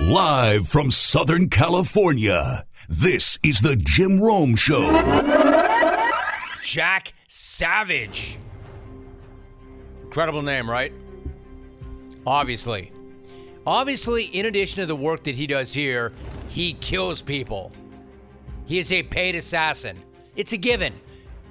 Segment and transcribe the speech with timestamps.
[0.00, 4.92] Live from Southern California, this is the Jim Rome Show.
[6.62, 8.38] Jack Savage.
[10.04, 10.92] Incredible name, right?
[12.24, 12.92] Obviously.
[13.66, 16.12] Obviously, in addition to the work that he does here,
[16.48, 17.72] he kills people.
[18.66, 20.00] He is a paid assassin.
[20.36, 20.94] It's a given.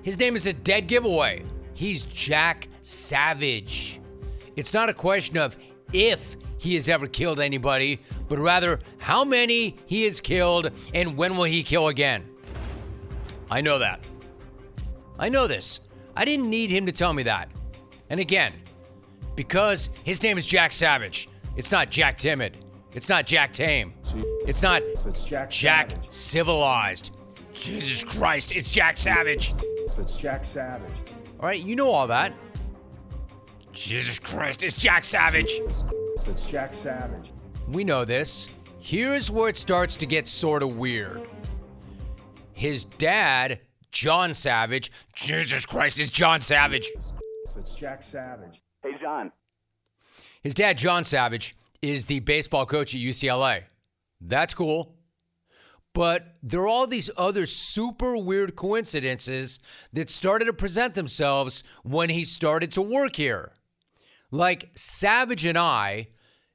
[0.03, 1.43] His name is a dead giveaway.
[1.73, 3.99] He's Jack Savage.
[4.55, 5.57] It's not a question of
[5.91, 11.37] if he has ever killed anybody, but rather how many he has killed and when
[11.37, 12.27] will he kill again.
[13.49, 14.01] I know that.
[15.19, 15.79] I know this.
[16.15, 17.49] I didn't need him to tell me that.
[18.09, 18.53] And again,
[19.35, 21.29] because his name is Jack Savage.
[21.55, 22.57] It's not Jack Timid.
[22.93, 23.93] It's not Jack Tame.
[24.47, 26.11] It's not It's Jack Jack Savage.
[26.11, 27.11] Civilized.
[27.53, 29.53] Jesus Christ, it's Jack Savage.
[29.61, 30.97] It's Jack Savage.
[31.39, 32.33] All right, you know all that.
[33.71, 35.61] Jesus Christ, it's Jack Savage.
[36.25, 37.31] It's Jack Savage.
[37.67, 38.49] We know this.
[38.79, 41.21] Here's where it starts to get sort of weird.
[42.53, 43.59] His dad,
[43.91, 46.89] John Savage, Jesus Christ, it's John Savage.
[47.55, 48.63] It's Jack Savage.
[48.81, 49.31] Hey, John.
[50.41, 53.63] His dad, John Savage, is the baseball coach at UCLA.
[54.19, 54.95] That's cool.
[55.93, 59.59] But there are all these other super weird coincidences
[59.93, 63.51] that started to present themselves when he started to work here.
[64.31, 66.07] Like Savage and I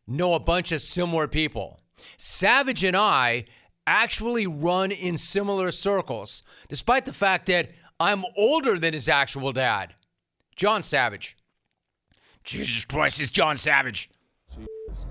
[0.06, 1.80] know a bunch of similar people.
[2.16, 3.44] Savage and I
[3.86, 9.94] actually run in similar circles, despite the fact that I'm older than his actual dad,
[10.56, 11.36] John Savage.
[12.44, 14.10] Jesus Christ, it's John Savage.
[14.88, 15.04] It's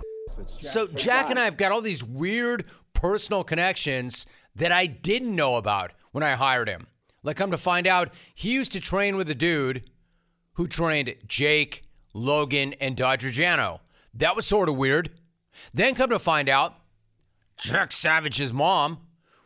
[0.53, 4.25] Jack So Jack and I have got all these weird personal connections
[4.55, 6.87] that I didn't know about when I hired him.
[7.23, 9.89] Like come to find out, he used to train with a dude
[10.53, 13.79] who trained Jake, Logan, and Dodger Jano.
[14.13, 15.11] That was sort of weird.
[15.73, 16.75] Then come to find out,
[17.57, 18.99] Jack Savage's mom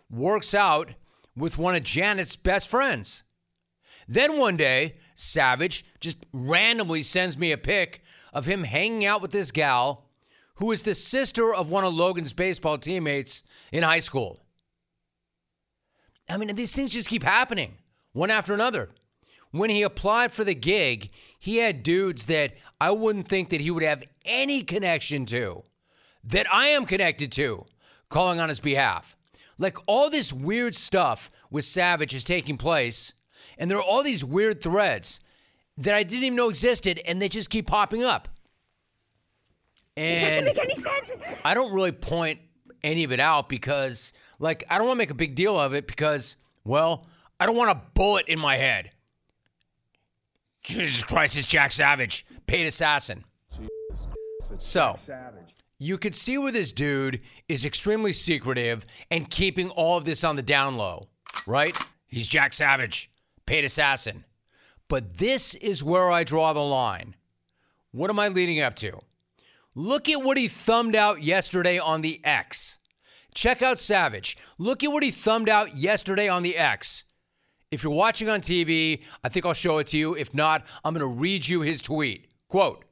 [0.10, 0.92] works out
[1.36, 3.24] with one of Janet's best friends.
[4.08, 8.02] Then one day, Savage just randomly sends me a pic
[8.34, 10.06] of him hanging out with this gal
[10.56, 14.46] who is the sister of one of Logan's baseball teammates in high school.
[16.30, 17.78] I mean, these things just keep happening
[18.14, 18.90] one after another.
[19.52, 23.72] When he applied for the gig, he had dudes that I wouldn't think that he
[23.72, 25.64] would have any connection to,
[26.24, 27.66] that I am connected to,
[28.10, 29.16] calling on his behalf.
[29.58, 33.14] Like all this weird stuff with Savage is taking place,
[33.58, 35.20] and there are all these weird threads
[35.78, 38.28] that I didn't even know existed, and they just keep popping up.
[39.98, 41.12] And make any sense.
[41.44, 42.40] I don't really point
[42.84, 45.74] any of it out because, like, I don't want to make a big deal of
[45.74, 47.08] it because, well,
[47.40, 48.92] I don't want a bullet in my head.
[50.64, 53.24] Jesus Christ, it's Jack Savage, paid assassin.
[54.60, 55.54] So, Savage.
[55.78, 60.36] you could see where this dude is extremely secretive and keeping all of this on
[60.36, 61.08] the down low,
[61.48, 61.78] right?
[62.08, 63.10] He's Jack Savage,
[63.46, 64.24] paid assassin.
[64.88, 67.16] But this is where I draw the line.
[67.92, 69.00] What am I leading up to?
[69.74, 72.80] Look at what he thumbed out yesterday on the X.
[73.34, 74.38] Check out Savage.
[74.58, 77.04] Look at what he thumbed out yesterday on the X.
[77.72, 80.16] If you're watching on TV, I think I'll show it to you.
[80.16, 82.30] If not, I'm going to read you his tweet.
[82.48, 82.85] Quote,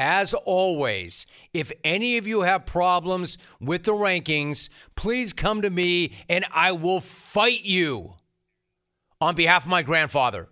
[0.00, 6.12] as always, if any of you have problems with the rankings, please come to me
[6.26, 8.14] and I will fight you
[9.20, 10.48] on behalf of my grandfather.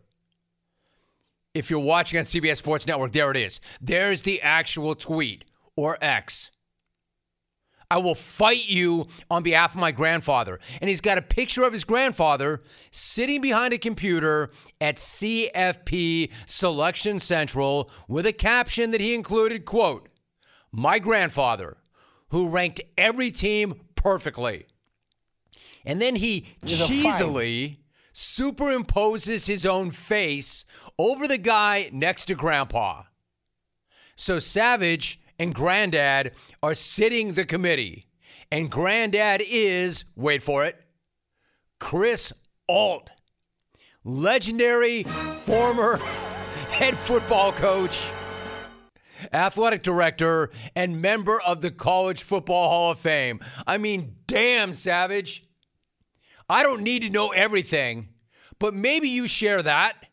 [1.55, 3.61] If you're watching on CBS Sports Network, there it is.
[3.81, 6.51] There's the actual tweet or X.
[7.91, 10.61] I will fight you on behalf of my grandfather.
[10.81, 14.51] And he's got a picture of his grandfather sitting behind a computer
[14.81, 20.09] at CFP Selection Central with a caption that he included, quote,
[20.71, 21.79] my grandfather,
[22.29, 24.67] who ranked every team perfectly.
[25.85, 27.79] And then he cheesily
[28.13, 30.65] superimposes his own face
[30.99, 33.05] over the guy next to grandpa.
[34.17, 36.33] So Savage and Granddad
[36.63, 38.07] are sitting the committee.
[38.51, 40.77] And Granddad is, wait for it,
[41.79, 42.33] Chris
[42.67, 43.11] Ault,
[44.05, 45.97] legendary former
[46.71, 48.11] head football coach,
[49.33, 53.41] athletic director, and member of the College Football Hall of Fame.
[53.67, 55.45] I mean, damn, Savage.
[56.49, 58.09] I don't need to know everything,
[58.59, 60.07] but maybe you share that.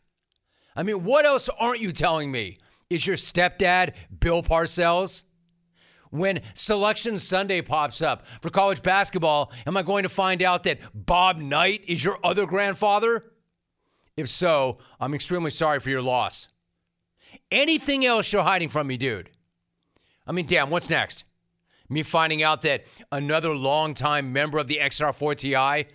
[0.74, 2.58] I mean, what else aren't you telling me?
[2.88, 5.24] Is your stepdad Bill Parcells?
[6.10, 10.78] When Selection Sunday pops up for college basketball, am I going to find out that
[10.94, 13.24] Bob Knight is your other grandfather?
[14.16, 16.48] If so, I'm extremely sorry for your loss.
[17.50, 19.30] Anything else you're hiding from me, dude?
[20.26, 21.24] I mean, damn, what's next?
[21.88, 25.86] Me finding out that another longtime member of the XR4TI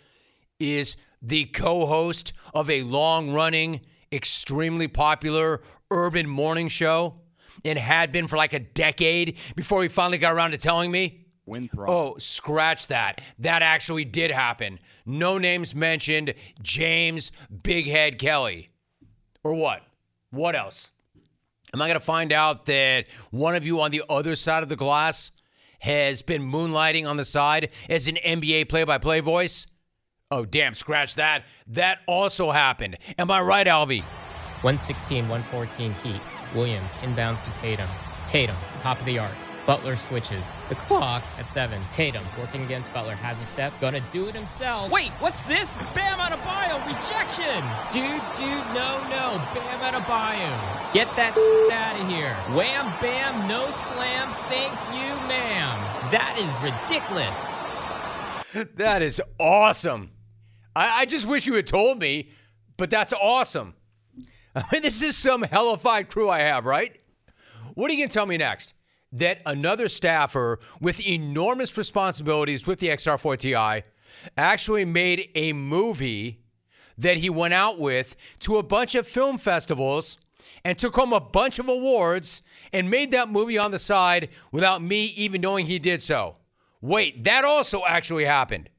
[0.60, 5.62] is the co host of a long running, extremely popular
[5.92, 7.22] urban morning show
[7.64, 11.28] and had been for like a decade before he finally got around to telling me.
[11.46, 11.90] Winthrop.
[11.90, 13.22] Oh, scratch that.
[13.40, 14.80] That actually did happen.
[15.06, 16.34] No names mentioned.
[16.62, 17.32] James
[17.64, 18.70] Big Head Kelly.
[19.44, 19.82] Or what?
[20.30, 20.92] What else?
[21.74, 24.70] Am I going to find out that one of you on the other side of
[24.70, 25.32] the glass
[25.80, 29.68] has been moonlighting on the side as an NBA play by play voice?
[30.30, 31.44] Oh, damn, scratch that.
[31.68, 32.98] That also happened.
[33.18, 34.04] Am I right, Alvy?
[34.62, 36.22] 116, 114 Heat.
[36.54, 37.88] Williams inbounds to Tatum.
[38.28, 39.34] Tatum, top of the arc.
[39.66, 40.52] Butler switches.
[40.70, 41.82] The clock at seven.
[41.92, 43.74] Tatum working against Butler has a step.
[43.80, 44.92] Gonna do it himself.
[44.92, 45.78] Wait, what's this?
[45.96, 47.64] Bam Adebayo rejection.
[47.92, 49.38] Dude, dude, no, no.
[49.54, 50.94] Bam Adebayo.
[50.94, 51.38] Get that
[51.72, 52.34] out of here.
[52.56, 54.30] Wham, bam, no slam.
[54.50, 55.80] Thank you, ma'am.
[56.12, 57.50] That is ridiculous.
[58.76, 60.12] That is awesome.
[60.76, 62.30] I, I just wish you had told me,
[62.78, 63.76] but that's awesome.
[64.56, 67.00] I mean, this is some hellified crew I have, right?
[67.74, 68.74] What are you going to tell me next?
[69.14, 73.84] That another staffer with enormous responsibilities with the XR4TI
[74.38, 76.42] actually made a movie
[76.98, 80.18] that he went out with to a bunch of film festivals
[80.64, 82.42] and took home a bunch of awards
[82.74, 86.38] and made that movie on the side without me even knowing he did so.
[86.82, 88.70] Wait, that also actually happened.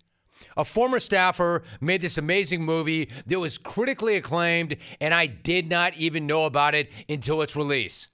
[0.57, 5.95] A former staffer made this amazing movie that was critically acclaimed, and I did not
[5.97, 8.09] even know about it until its release.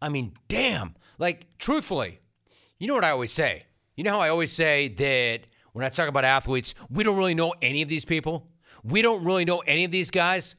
[0.00, 0.94] I mean, damn.
[1.18, 2.20] Like, truthfully,
[2.78, 3.64] you know what I always say?
[3.96, 5.40] You know how I always say that
[5.72, 8.48] when I talk about athletes, we don't really know any of these people?
[8.84, 10.54] We don't really know any of these guys?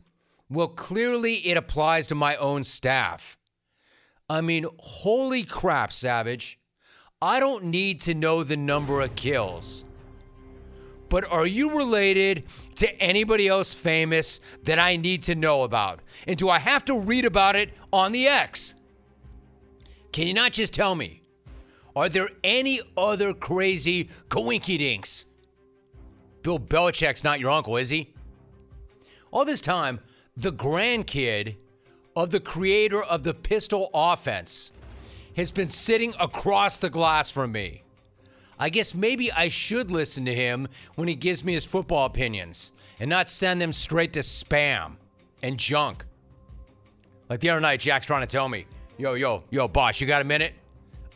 [0.50, 3.38] Well, clearly it applies to my own staff.
[4.30, 6.60] I mean, holy crap, Savage.
[7.22, 9.84] I don't need to know the number of kills.
[11.10, 12.44] But are you related
[12.76, 16.02] to anybody else famous that I need to know about?
[16.28, 18.76] And do I have to read about it on the X?
[20.12, 21.24] Can you not just tell me?
[21.96, 25.26] Are there any other crazy coinkydinks?
[26.44, 28.14] Bill Belichick's not your uncle, is he?
[29.32, 30.00] All this time,
[30.38, 31.56] the grandkid
[32.16, 34.72] of the creator of the pistol offense
[35.36, 37.84] has been sitting across the glass from me.
[38.60, 42.74] I guess maybe I should listen to him when he gives me his football opinions
[43.00, 44.98] and not send them straight to spam
[45.42, 46.06] and junk.
[47.30, 48.66] Like the other night, Jack's trying to tell me,
[48.98, 50.54] yo, yo, yo, boss, you got a minute?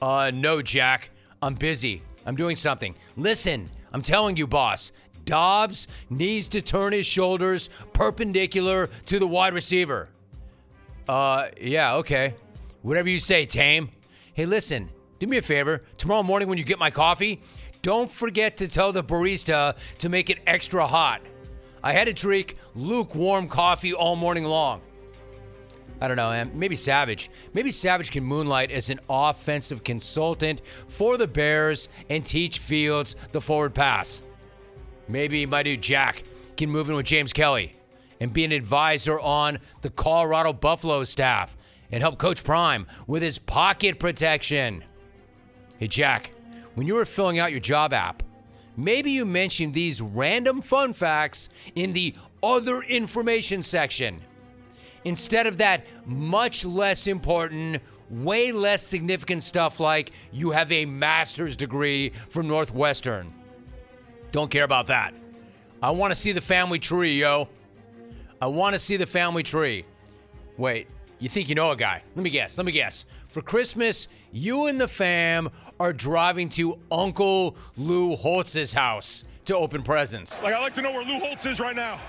[0.02, 1.10] Uh, no, Jack.
[1.42, 2.02] I'm busy.
[2.26, 2.96] I'm doing something.
[3.18, 4.94] Listen, I'm telling you, boss.
[5.26, 10.10] Dobbs needs to turn his shoulders perpendicular to the wide receiver.
[11.08, 12.36] Uh, yeah, okay.
[12.82, 13.90] Whatever you say, Tame.
[14.34, 14.90] Hey, listen,
[15.24, 15.84] do me a favor.
[15.98, 17.42] Tomorrow morning when you get my coffee,
[17.82, 21.22] don't forget to tell the barista to make it extra hot.
[21.82, 24.82] I had to drink lukewarm coffee all morning long.
[26.02, 26.52] I don't know, man.
[26.54, 27.30] Maybe Savage.
[27.54, 33.40] Maybe Savage can moonlight as an offensive consultant for the Bears and teach Fields the
[33.40, 34.24] forward pass.
[35.08, 36.24] Maybe my dude Jack
[36.58, 37.76] can move in with James Kelly
[38.20, 41.56] and be an advisor on the Colorado Buffalo staff
[41.92, 44.84] and help Coach Prime with his pocket protection.
[45.84, 46.32] Hey, Jack,
[46.76, 48.24] when you were filling out your job app,
[48.78, 54.22] maybe you mentioned these random fun facts in the other information section
[55.04, 61.58] instead of that much less important, way less significant stuff like you have a master's
[61.58, 63.34] degree from Northwestern.
[64.32, 65.14] Don't care about that.
[65.82, 67.50] I want to see the family tree, yo.
[68.42, 69.84] I want to see the family tree.
[70.56, 70.88] Wait,
[71.20, 72.04] you think you know a guy?
[72.16, 72.58] Let me guess.
[72.58, 73.06] Let me guess.
[73.34, 75.50] For Christmas, you and the fam
[75.80, 80.40] are driving to Uncle Lou Holtz's house to open presents.
[80.44, 82.00] Like, I'd like to know where Lou Holtz is right now.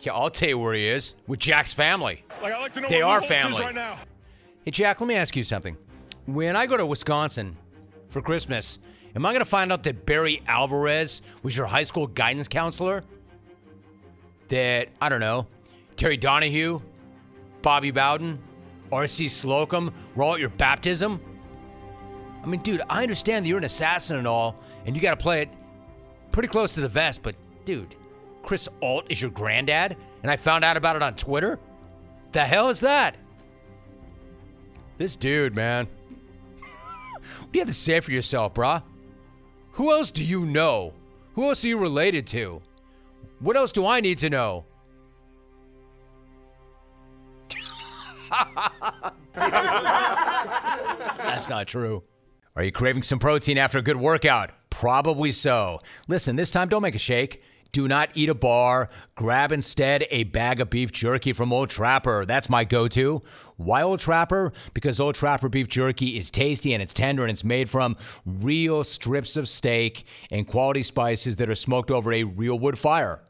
[0.00, 2.24] Yeah, I'll tell you where he is with Jack's family.
[2.42, 3.60] Like, I'd like to know They where are Lou Holtz is family.
[3.60, 3.98] right now.
[4.64, 5.76] Hey, Jack, let me ask you something.
[6.24, 7.58] When I go to Wisconsin
[8.08, 8.78] for Christmas,
[9.14, 13.04] am I going to find out that Barry Alvarez was your high school guidance counselor?
[14.48, 15.46] That, I don't know,
[15.96, 16.80] Terry Donahue,
[17.60, 18.38] Bobby Bowden,
[18.92, 19.28] R.C.
[19.28, 21.20] Slocum were all at your baptism?
[22.42, 25.22] I mean, dude, I understand that you're an assassin and all, and you got to
[25.22, 25.50] play it
[26.32, 27.96] pretty close to the vest, but dude,
[28.42, 31.58] Chris Ault is your granddad, and I found out about it on Twitter?
[32.32, 33.16] The hell is that?
[34.96, 35.86] This dude, man.
[36.58, 38.82] what do you have to say for yourself, brah?
[39.72, 40.92] Who else do you know?
[41.34, 42.62] Who else are you related to?
[43.40, 44.64] What else do I need to know?
[51.16, 52.02] That's not true.
[52.56, 54.50] Are you craving some protein after a good workout?
[54.70, 55.78] Probably so.
[56.08, 57.42] Listen, this time don't make a shake.
[57.70, 58.88] Do not eat a bar.
[59.14, 62.24] Grab instead a bag of beef jerky from Old Trapper.
[62.24, 63.22] That's my go to.
[63.56, 64.52] Why Old Trapper?
[64.72, 68.82] Because Old Trapper beef jerky is tasty and it's tender and it's made from real
[68.84, 73.20] strips of steak and quality spices that are smoked over a real wood fire.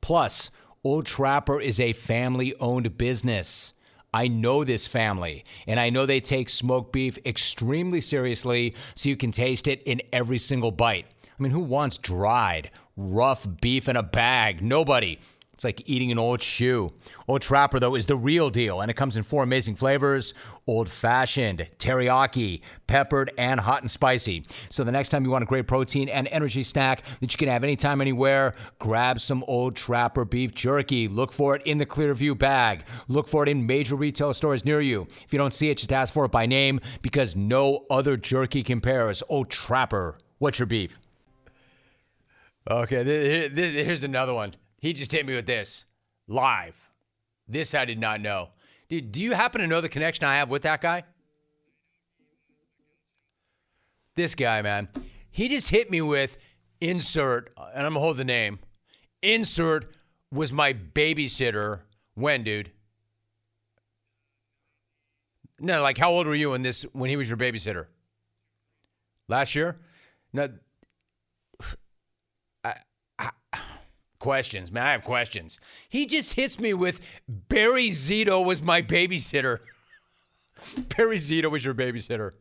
[0.00, 0.50] Plus,
[0.84, 3.72] Old Trapper is a family owned business.
[4.16, 9.16] I know this family, and I know they take smoked beef extremely seriously so you
[9.18, 11.04] can taste it in every single bite.
[11.24, 14.62] I mean, who wants dried, rough beef in a bag?
[14.62, 15.18] Nobody.
[15.56, 16.92] It's like eating an old shoe.
[17.28, 20.34] Old Trapper, though, is the real deal, and it comes in four amazing flavors
[20.66, 24.44] old fashioned, teriyaki, peppered, and hot and spicy.
[24.68, 27.48] So the next time you want a great protein and energy snack that you can
[27.48, 31.08] have anytime, anywhere, grab some Old Trapper beef jerky.
[31.08, 32.84] Look for it in the Clearview bag.
[33.08, 35.06] Look for it in major retail stores near you.
[35.24, 38.62] If you don't see it, just ask for it by name because no other jerky
[38.62, 39.22] compares.
[39.30, 41.00] Old Trapper, what's your beef?
[42.68, 44.52] Okay, here's another one.
[44.78, 45.86] He just hit me with this
[46.28, 46.90] live.
[47.48, 48.50] This I did not know.
[48.88, 51.04] Dude, do you happen to know the connection I have with that guy?
[54.14, 54.88] This guy, man.
[55.30, 56.38] He just hit me with
[56.80, 58.58] insert, and I'm gonna hold the name.
[59.22, 59.94] Insert
[60.32, 61.80] was my babysitter.
[62.14, 62.70] When, dude?
[65.58, 67.86] No, like how old were you when this when he was your babysitter?
[69.28, 69.78] Last year?
[70.32, 70.48] No.
[72.64, 72.76] I,
[73.18, 73.30] I,
[74.18, 74.86] questions, man.
[74.86, 75.60] I have questions.
[75.88, 79.58] He just hits me with Barry Zito was my babysitter.
[80.96, 82.32] Barry Zito was your babysitter.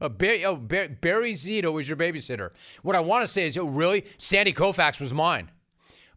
[0.00, 2.50] Uh, Barry, oh, Barry, Barry Zito was your babysitter.
[2.82, 4.04] What I want to say is, oh, really?
[4.16, 5.50] Sandy Koufax was mine.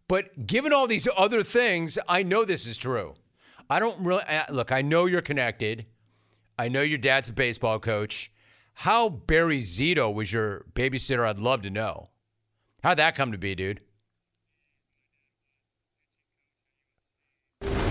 [0.08, 3.16] But given all these other things, I know this is true.
[3.70, 4.72] I don't really uh, look.
[4.72, 5.86] I know you're connected.
[6.60, 8.32] I know your dad's a baseball coach.
[8.74, 11.26] How Barry Zito was your babysitter?
[11.26, 12.10] I'd love to know.
[12.84, 13.82] How'd that come to be, dude?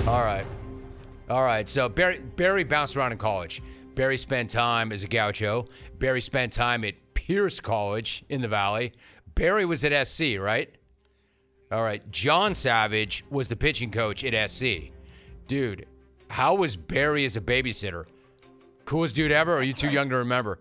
[0.06, 0.46] All right.
[1.28, 1.68] All right.
[1.68, 3.62] So Barry Barry bounced around in college.
[3.94, 5.66] Barry spent time as a gaucho.
[5.98, 8.92] Barry spent time at Pierce College in the Valley.
[9.34, 10.74] Barry was at SC, right?
[11.70, 12.08] All right.
[12.10, 14.90] John Savage was the pitching coach at SC.
[15.46, 15.86] Dude,
[16.28, 18.06] how was Barry as a babysitter?
[18.84, 20.60] Coolest dude ever, are you too young to remember?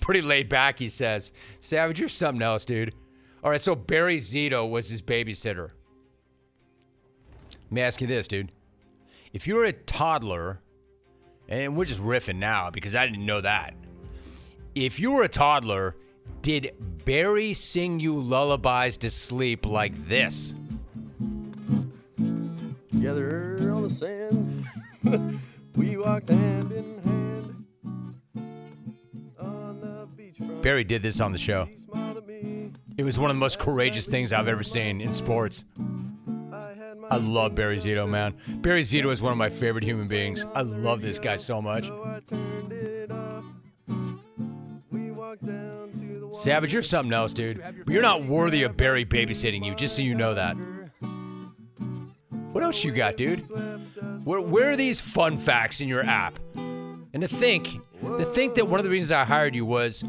[0.00, 1.32] Pretty laid back, he says.
[1.60, 2.94] Savage, you're something else, dude.
[3.42, 5.70] All right, so Barry Zito was his babysitter.
[7.70, 8.50] Let me ask you this, dude.
[9.32, 10.58] If you were a toddler,
[11.48, 13.74] and we're just riffing now because I didn't know that.
[14.74, 15.94] If you were a toddler,
[16.42, 16.74] did
[17.04, 20.56] Barry sing you lullabies to sleep like this?
[22.90, 24.66] Together on the sand,
[25.76, 27.64] we walked hand in hand
[29.38, 30.60] on the beachfront.
[30.60, 31.66] Barry did this on the show.
[31.66, 32.72] He smiled at me.
[32.96, 35.64] It was one of the most courageous things I've ever seen in sports.
[37.10, 38.34] I love Barry Zito, man.
[38.60, 40.46] Barry Zito is one of my favorite human beings.
[40.54, 41.90] I love this guy so much.
[46.30, 47.60] Savage, you're something else, dude.
[47.84, 50.56] But you're not worthy of Barry babysitting you, just so you know that.
[52.52, 53.40] What else you got, dude?
[54.24, 56.38] Where, where are these fun facts in your app?
[57.12, 60.04] And to think, to think that one of the reasons I hired you was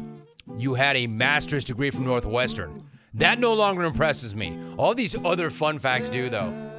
[0.56, 2.88] you had a master's degree from Northwestern.
[3.14, 4.56] That no longer impresses me.
[4.76, 6.71] All these other fun facts do, though.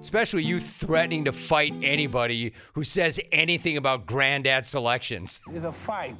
[0.00, 5.40] Especially you threatening to fight anybody who says anything about granddad selections.
[5.52, 6.16] It's a fight.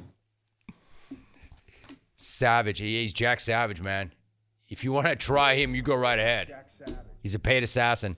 [2.15, 2.79] Savage.
[2.79, 4.11] He's Jack Savage, man.
[4.67, 6.53] If you want to try him, you go right ahead.
[7.23, 8.17] He's a paid assassin.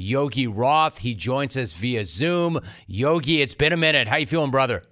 [0.01, 2.59] Yogi Roth, he joins us via Zoom.
[2.87, 4.07] Yogi, it's been a minute.
[4.07, 4.83] How you feeling, brother?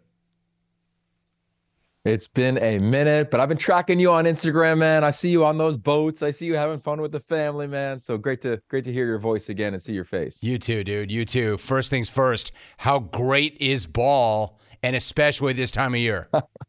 [2.06, 5.04] It's been a minute, but I've been tracking you on Instagram, man.
[5.04, 6.24] I see you on those boats.
[6.24, 8.00] I see you having fun with the family, man.
[8.00, 10.39] So great to great to hear your voice again and see your face.
[10.42, 11.12] You too, dude.
[11.12, 11.58] You too.
[11.58, 16.30] First things first, how great is ball, and especially this time of year?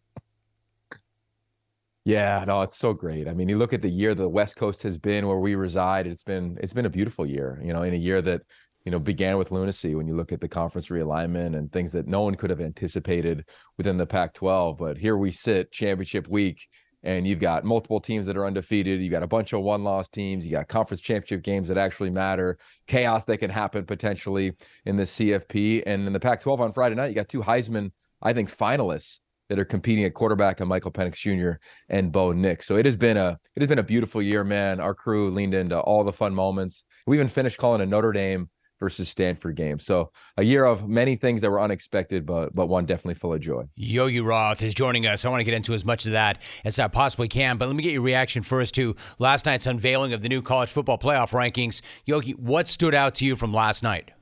[2.05, 3.29] Yeah, no, it's so great.
[3.29, 6.07] I mean, you look at the year the West Coast has been where we reside.
[6.07, 7.61] It's been it's been a beautiful year.
[7.63, 8.43] You know, in a year that
[8.85, 12.07] you know, began with lunacy when you look at the conference realignment and things that
[12.07, 13.45] no one could have anticipated
[13.77, 14.79] within the Pac 12.
[14.79, 16.67] But here we sit, championship week,
[17.03, 19.01] and you've got multiple teams that are undefeated.
[19.01, 20.47] You got a bunch of one loss teams.
[20.47, 24.53] You got conference championship games that actually matter, chaos that can happen potentially
[24.87, 25.83] in the CFP.
[25.85, 27.93] And in the Pac 12 on Friday night, you got two Heisman,
[28.23, 31.59] I think, finalists that are competing at quarterback and Michael Penix Jr.
[31.89, 32.67] and Bo Nix.
[32.67, 34.81] So it has been a it has been a beautiful year, man.
[34.81, 36.85] Our crew leaned into all the fun moments.
[37.07, 39.81] We even finished calling a Notre Dame versus Stanford game.
[39.81, 43.41] So a year of many things that were unexpected, but but one definitely full of
[43.41, 43.65] joy.
[43.75, 45.25] Yogi Roth is joining us.
[45.25, 47.75] I want to get into as much of that as I possibly can, but let
[47.75, 51.33] me get your reaction first to last night's unveiling of the new college football playoff
[51.33, 51.83] rankings.
[52.07, 54.13] Yogi, what stood out to you from last night?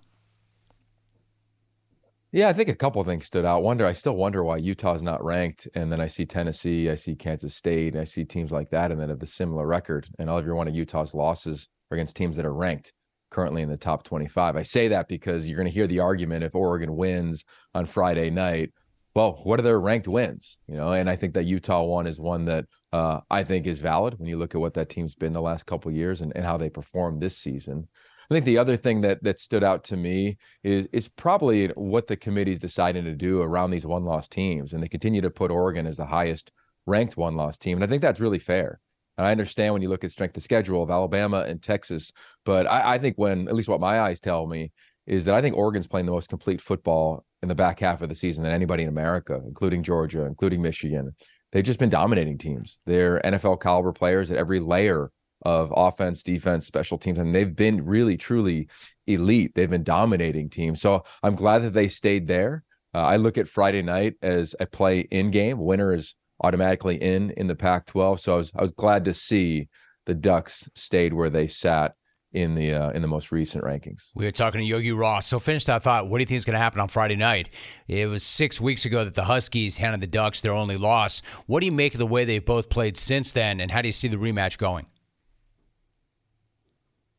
[2.30, 3.62] Yeah, I think a couple things stood out.
[3.62, 7.14] Wonder, I still wonder why Utah's not ranked, and then I see Tennessee, I see
[7.14, 10.06] Kansas State, I see teams like that, and then have the similar record.
[10.18, 12.92] And all of your one of Utah's losses are against teams that are ranked
[13.30, 14.56] currently in the top 25.
[14.56, 17.44] I say that because you're going to hear the argument if Oregon wins
[17.74, 18.72] on Friday night.
[19.14, 20.58] Well, what are their ranked wins?
[20.66, 23.80] You know, and I think that Utah one is one that uh, I think is
[23.80, 26.44] valid when you look at what that team's been the last couple years and, and
[26.44, 27.88] how they performed this season.
[28.30, 32.06] I think the other thing that that stood out to me is is probably what
[32.06, 35.50] the committee's deciding to do around these one loss teams, and they continue to put
[35.50, 36.52] Oregon as the highest
[36.86, 38.80] ranked one loss team, and I think that's really fair.
[39.16, 42.12] And I understand when you look at strength of schedule of Alabama and Texas,
[42.44, 44.70] but I, I, think when, at least what my eyes tell me,
[45.08, 48.08] is that I think Oregon's playing the most complete football in the back half of
[48.08, 51.16] the season than anybody in America, including Georgia, including Michigan.
[51.50, 52.80] They've just been dominating teams.
[52.86, 55.10] They're NFL caliber players at every layer
[55.42, 58.68] of offense, defense, special teams, and they've been really, truly
[59.06, 59.52] elite.
[59.54, 60.80] They've been dominating teams.
[60.80, 62.64] So I'm glad that they stayed there.
[62.94, 65.58] Uh, I look at Friday night as a play in game.
[65.58, 68.20] Winner is automatically in in the Pac-12.
[68.20, 69.68] So I was I was glad to see
[70.06, 71.94] the Ducks stayed where they sat
[72.32, 74.08] in the uh, in the most recent rankings.
[74.14, 75.24] We were talking to Yogi Roth.
[75.24, 76.08] So finish that thought.
[76.08, 77.50] What do you think is going to happen on Friday night?
[77.86, 81.20] It was six weeks ago that the Huskies handed the Ducks their only loss.
[81.46, 83.88] What do you make of the way they've both played since then, and how do
[83.88, 84.86] you see the rematch going?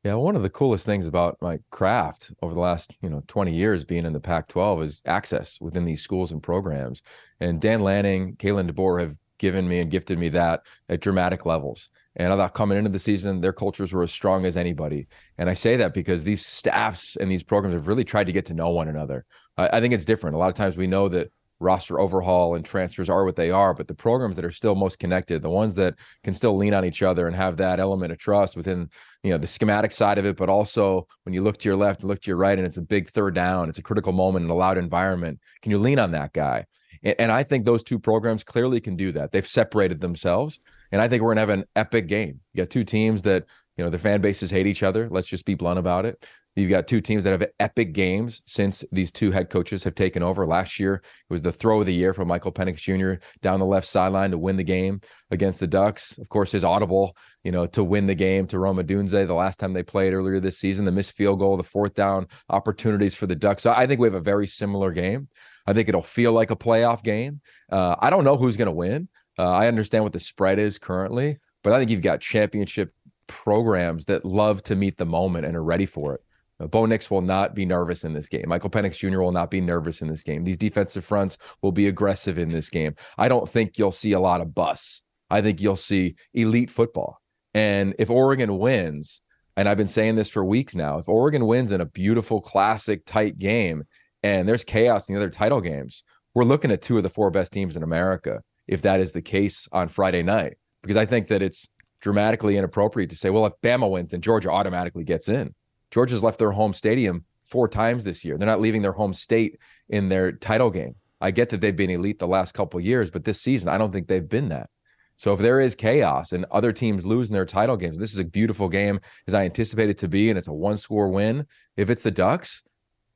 [0.03, 3.53] Yeah, one of the coolest things about my craft over the last, you know, 20
[3.53, 7.01] years being in the Pac-12 is access within these schools and programs.
[7.41, 11.89] And Dan Lanning, Kalen DeBoer have given me and gifted me that at dramatic levels.
[12.15, 15.07] And I thought coming into the season, their cultures were as strong as anybody.
[15.37, 18.45] And I say that because these staffs and these programs have really tried to get
[18.47, 19.25] to know one another.
[19.57, 20.35] I, I think it's different.
[20.35, 21.29] A lot of times we know that
[21.59, 24.99] roster overhaul and transfers are what they are, but the programs that are still most
[24.99, 28.17] connected, the ones that can still lean on each other and have that element of
[28.17, 28.89] trust within,
[29.23, 32.03] you know, the schematic side of it, but also when you look to your left
[32.03, 34.51] look to your right and it's a big third down, it's a critical moment in
[34.51, 35.39] a loud environment.
[35.61, 36.65] Can you lean on that guy?
[37.03, 39.31] And, and I think those two programs clearly can do that.
[39.31, 40.59] They've separated themselves.
[40.91, 42.39] And I think we're gonna have an epic game.
[42.53, 43.45] You got two teams that
[43.79, 45.07] you know, their fan bases hate each other.
[45.09, 46.25] Let's just be blunt about it.
[46.59, 50.21] You've got two teams that have epic games since these two head coaches have taken
[50.21, 50.45] over.
[50.45, 53.23] Last year, it was the throw of the year for Michael Penix Jr.
[53.41, 54.99] down the left sideline to win the game
[55.31, 56.17] against the Ducks.
[56.17, 59.59] Of course, his audible, you know, to win the game to Rome Odunze the last
[59.59, 63.25] time they played earlier this season, the missed field goal, the fourth down opportunities for
[63.25, 63.63] the Ducks.
[63.63, 65.29] So I think we have a very similar game.
[65.65, 67.41] I think it'll feel like a playoff game.
[67.71, 69.07] Uh, I don't know who's going to win.
[69.37, 72.93] Uh, I understand what the spread is currently, but I think you've got championship
[73.27, 76.21] programs that love to meet the moment and are ready for it.
[76.67, 78.45] Bo Nix will not be nervous in this game.
[78.47, 79.21] Michael Penix Jr.
[79.21, 80.43] will not be nervous in this game.
[80.43, 82.95] These defensive fronts will be aggressive in this game.
[83.17, 85.01] I don't think you'll see a lot of bus.
[85.29, 87.21] I think you'll see elite football.
[87.53, 89.21] And if Oregon wins,
[89.55, 93.05] and I've been saying this for weeks now, if Oregon wins in a beautiful, classic,
[93.05, 93.83] tight game,
[94.23, 97.31] and there's chaos in the other title games, we're looking at two of the four
[97.31, 100.57] best teams in America if that is the case on Friday night.
[100.81, 101.67] Because I think that it's
[102.01, 105.53] dramatically inappropriate to say, well, if Bama wins, then Georgia automatically gets in.
[105.91, 108.37] Georgia's left their home stadium four times this year.
[108.37, 110.95] They're not leaving their home state in their title game.
[111.21, 113.91] I get that they've been elite the last couple years, but this season, I don't
[113.91, 114.69] think they've been that.
[115.17, 118.23] So if there is chaos and other teams losing their title games, this is a
[118.23, 121.45] beautiful game as I anticipate it to be, and it's a one score win.
[121.75, 122.63] If it's the Ducks,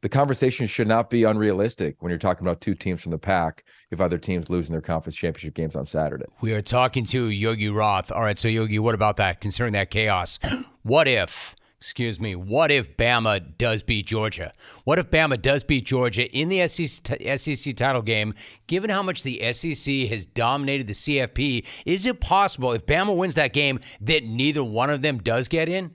[0.01, 3.63] the conversation should not be unrealistic when you're talking about two teams from the pack
[3.89, 6.25] if other teams losing their conference championship games on Saturday.
[6.41, 8.11] We are talking to Yogi Roth.
[8.11, 9.39] All right, so Yogi, what about that?
[9.39, 10.39] Considering that chaos,
[10.83, 11.55] what if?
[11.83, 12.33] Excuse me.
[12.33, 14.53] What if Bama does beat Georgia?
[14.85, 18.35] What if Bama does beat Georgia in the SEC, SEC title game?
[18.67, 23.35] Given how much the SEC has dominated the CFP, is it possible if Bama wins
[23.35, 25.91] that game that neither one of them does get in?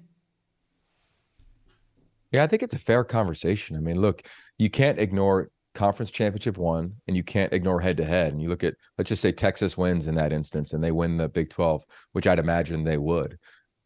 [2.33, 3.75] Yeah, I think it's a fair conversation.
[3.75, 4.25] I mean, look,
[4.59, 8.35] you can't ignore conference championship one and you can't ignore head to head.
[8.35, 11.17] And you look at, let's just say Texas wins in that instance and they win
[11.17, 13.39] the Big 12, which I'd imagine they would.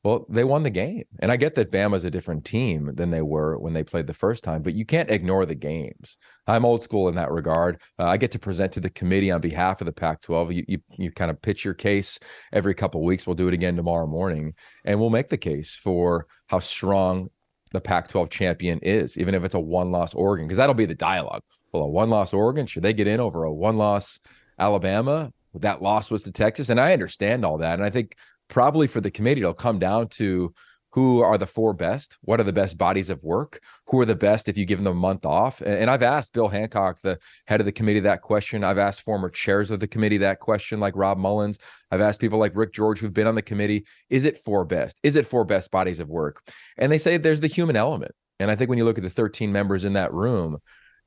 [0.04, 1.04] Well, they won the game.
[1.20, 4.14] And I get that Bama's a different team than they were when they played the
[4.14, 6.16] first time, but you can't ignore the games.
[6.48, 7.80] I'm old school in that regard.
[8.00, 10.52] Uh, I get to present to the committee on behalf of the Pac 12.
[10.52, 12.18] You, you, you kind of pitch your case
[12.52, 13.26] every couple of weeks.
[13.26, 17.28] We'll do it again tomorrow morning, and we'll make the case for how strong
[17.72, 20.84] the Pac 12 champion is, even if it's a one loss Oregon, because that'll be
[20.84, 21.42] the dialogue.
[21.72, 24.18] Well, a one loss Oregon, should they get in over a one loss
[24.58, 25.32] Alabama?
[25.54, 26.70] That loss was to Texas.
[26.70, 27.74] And I understand all that.
[27.74, 28.16] And I think
[28.52, 30.54] probably for the committee, it'll come down to
[30.90, 32.18] who are the four best?
[32.20, 33.62] What are the best bodies of work?
[33.86, 35.62] Who are the best if you give them a month off?
[35.62, 38.62] And, I've asked Bill Hancock, the head of the committee, that question.
[38.62, 41.58] I've asked former chairs of the committee that question, like Rob Mullens.
[41.90, 45.00] I've asked people like Rick George, who've been on the committee, is it four best?
[45.02, 46.42] Is it four best bodies of work?
[46.76, 48.12] And they say there's the human element.
[48.38, 50.58] And I think when you look at the 13 members in that room,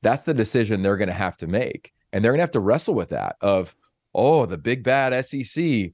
[0.02, 1.92] that's the decision they're going to have to make.
[2.12, 3.76] And they're going to have to wrestle with that of,
[4.16, 5.92] oh, the big bad SEC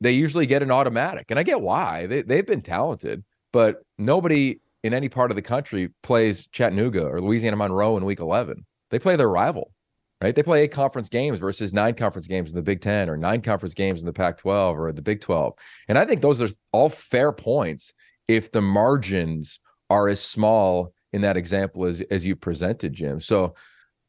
[0.00, 1.26] they usually get an automatic.
[1.30, 2.06] And I get why.
[2.06, 7.20] They, they've been talented, but nobody in any part of the country plays Chattanooga or
[7.20, 8.64] Louisiana Monroe in week 11.
[8.90, 9.72] They play their rival,
[10.22, 10.34] right?
[10.34, 13.42] They play eight conference games versus nine conference games in the Big 10 or nine
[13.42, 15.54] conference games in the Pac 12 or the Big 12.
[15.88, 17.92] And I think those are all fair points
[18.26, 19.60] if the margins
[19.90, 23.20] are as small in that example as, as you presented, Jim.
[23.20, 23.54] So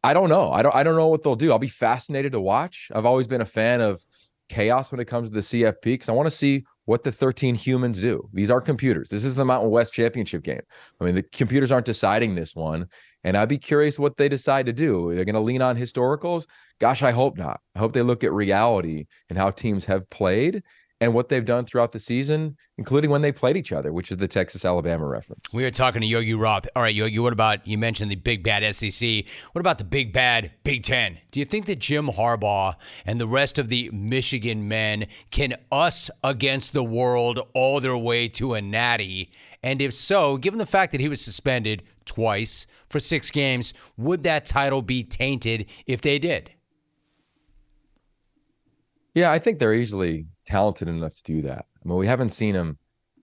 [0.03, 0.51] I don't know.
[0.51, 1.51] I don't I don't know what they'll do.
[1.51, 2.89] I'll be fascinated to watch.
[2.93, 4.03] I've always been a fan of
[4.51, 7.55] chaos when it comes to the CFP because I want to see what the 13
[7.55, 8.27] humans do.
[8.33, 9.09] These are computers.
[9.09, 10.61] This is the Mountain West Championship game.
[10.99, 12.87] I mean, the computers aren't deciding this one.
[13.23, 15.13] And I'd be curious what they decide to do.
[15.13, 16.47] They're going to lean on historicals?
[16.79, 17.61] Gosh, I hope not.
[17.75, 20.63] I hope they look at reality and how teams have played
[21.01, 24.19] and what they've done throughout the season, including when they played each other, which is
[24.19, 25.41] the Texas Alabama reference.
[25.51, 26.67] We were talking to Yogi Roth.
[26.75, 29.25] All right, Yogi, what about you mentioned the big bad SEC?
[29.51, 31.17] What about the big bad Big Ten?
[31.31, 36.11] Do you think that Jim Harbaugh and the rest of the Michigan men can us
[36.23, 39.31] against the world all their way to a natty?
[39.63, 44.21] And if so, given the fact that he was suspended twice for six games, would
[44.23, 46.51] that title be tainted if they did?
[49.15, 51.65] Yeah, I think they're easily talented enough to do that.
[51.83, 52.77] I mean, we haven't seen them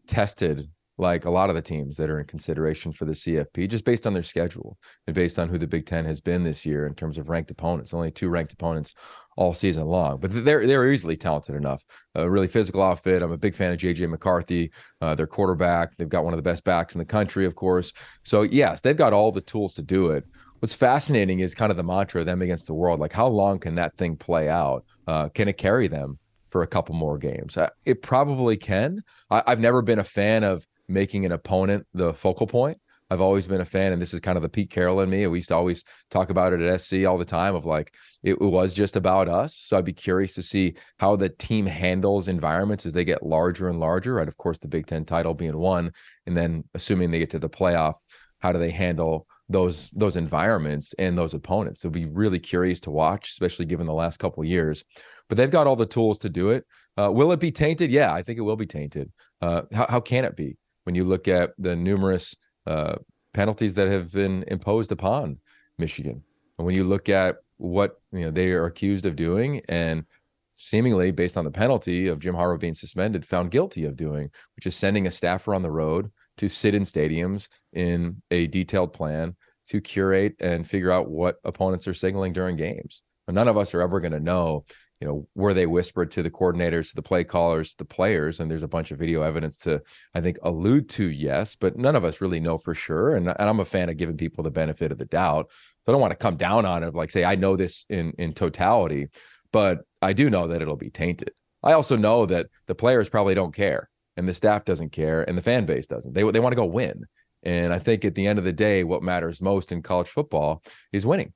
[0.07, 3.85] tested like a lot of the teams that are in consideration for the CFP, just
[3.85, 6.87] based on their schedule and based on who the Big Ten has been this year
[6.87, 7.93] in terms of ranked opponents.
[7.93, 8.95] Only two ranked opponents
[9.37, 11.85] all season long, but they're they're easily talented enough.
[12.15, 13.23] A really physical outfit.
[13.23, 15.97] I'm a big fan of JJ McCarthy, uh, their quarterback.
[15.99, 17.93] They've got one of the best backs in the country, of course.
[18.25, 20.25] So yes, they've got all the tools to do it.
[20.61, 22.99] What's fascinating is kind of the mantra of them against the world.
[22.99, 24.85] Like, how long can that thing play out?
[25.07, 27.57] Uh, can it carry them for a couple more games?
[27.85, 29.03] It probably can.
[29.31, 32.79] I, I've never been a fan of making an opponent the focal point.
[33.11, 35.27] I've always been a fan, and this is kind of the Pete Carroll in me.
[35.27, 38.39] We used to always talk about it at SC all the time of like it
[38.39, 39.55] was just about us.
[39.55, 43.69] So I'd be curious to see how the team handles environments as they get larger
[43.69, 44.15] and larger.
[44.15, 45.93] Right, of course, the Big Ten title being one,
[46.27, 47.95] and then assuming they get to the playoff,
[48.41, 51.85] how do they handle those those environments and those opponents.
[51.85, 54.85] It'll be really curious to watch, especially given the last couple years.
[55.29, 56.67] But they've got all the tools to do it.
[56.97, 57.91] Uh, will it be tainted?
[57.91, 59.11] Yeah, I think it will be tainted.
[59.41, 62.35] Uh, how, how can it be when you look at the numerous
[62.67, 62.97] uh,
[63.33, 65.39] penalties that have been imposed upon
[65.79, 66.23] Michigan,
[66.59, 70.05] and when you look at what you know they are accused of doing, and
[70.51, 74.67] seemingly based on the penalty of Jim Harbaugh being suspended, found guilty of doing, which
[74.67, 79.37] is sending a staffer on the road to sit in stadiums in a detailed plan
[79.69, 83.03] to curate and figure out what opponents are signaling during games.
[83.29, 84.65] None of us are ever going to know,
[85.01, 88.51] you know, were they whispered to the coordinators, to the play callers, the players, and
[88.51, 89.83] there's a bunch of video evidence to,
[90.15, 93.15] I think, allude to yes, but none of us really know for sure.
[93.15, 95.51] And, and I'm a fan of giving people the benefit of the doubt.
[95.85, 98.13] So I don't want to come down on it, like say I know this in
[98.19, 99.09] in totality,
[99.53, 101.33] but I do know that it'll be tainted.
[101.63, 105.39] I also know that the players probably don't care and the staff doesn't care and
[105.39, 106.13] the fan base doesn't.
[106.13, 107.05] They they want to go win.
[107.45, 110.63] And I think at the end of the day, what matters most in college football
[110.93, 111.33] is winning.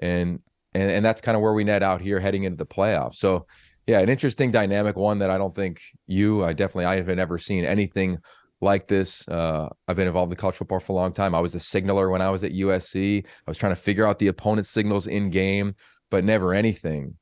[0.00, 0.40] And
[0.74, 3.16] and and that's kind of where we net out here heading into the playoffs.
[3.16, 3.46] So
[3.86, 7.38] yeah, an interesting dynamic, one that I don't think you, I definitely I haven't ever
[7.38, 8.18] seen anything
[8.62, 9.28] like this.
[9.28, 11.34] Uh, I've been involved in college football for a long time.
[11.34, 13.24] I was a signaler when I was at USC.
[13.24, 15.74] I was trying to figure out the opponent's signals in game,
[16.10, 17.16] but never anything,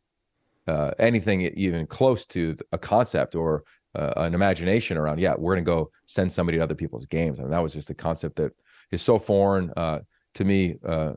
[0.68, 5.64] uh, anything even close to a concept or uh, an imagination around yeah we're going
[5.64, 7.38] to go send somebody to other people's games.
[7.38, 8.52] I mean, that was just a concept that
[8.90, 10.00] is so foreign uh,
[10.34, 11.14] to me uh,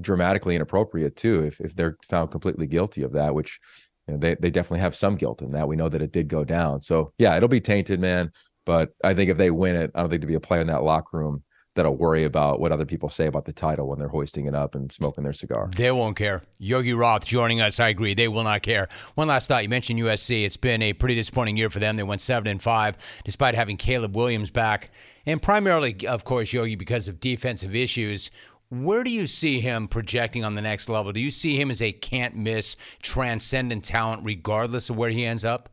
[0.00, 3.60] dramatically inappropriate too if, if they're found completely guilty of that which
[4.08, 5.68] you know, they, they definitely have some guilt in that.
[5.68, 6.80] We know that it did go down.
[6.80, 8.30] So yeah it'll be tainted man
[8.64, 10.66] but i think if they win it i don't think to be a player in
[10.68, 11.42] that locker room
[11.74, 14.74] that'll worry about what other people say about the title when they're hoisting it up
[14.74, 15.70] and smoking their cigar.
[15.74, 16.42] They won't care.
[16.58, 17.80] Yogi Roth joining us.
[17.80, 18.14] I agree.
[18.14, 18.88] They will not care.
[19.14, 19.62] One last thought.
[19.62, 20.44] You mentioned USC.
[20.44, 21.96] It's been a pretty disappointing year for them.
[21.96, 24.90] They went seven and five, despite having Caleb Williams back,
[25.24, 28.30] and primarily, of course, Yogi because of defensive issues.
[28.68, 31.12] Where do you see him projecting on the next level?
[31.12, 35.44] Do you see him as a can't miss, transcendent talent, regardless of where he ends
[35.44, 35.68] up?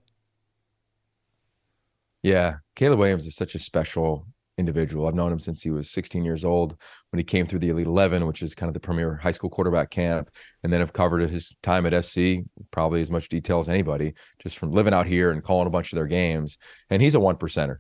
[2.22, 4.26] Yeah, Caleb Williams is such a special
[4.60, 5.08] individual.
[5.08, 6.76] I've known him since he was 16 years old
[7.12, 9.50] when he came through the Elite 11, which is kind of the premier high school
[9.50, 10.30] quarterback camp.
[10.64, 14.58] And then I've covered his time at SC, probably as much detail as anybody, just
[14.58, 16.58] from living out here and calling a bunch of their games.
[16.90, 17.78] And he's a one percenter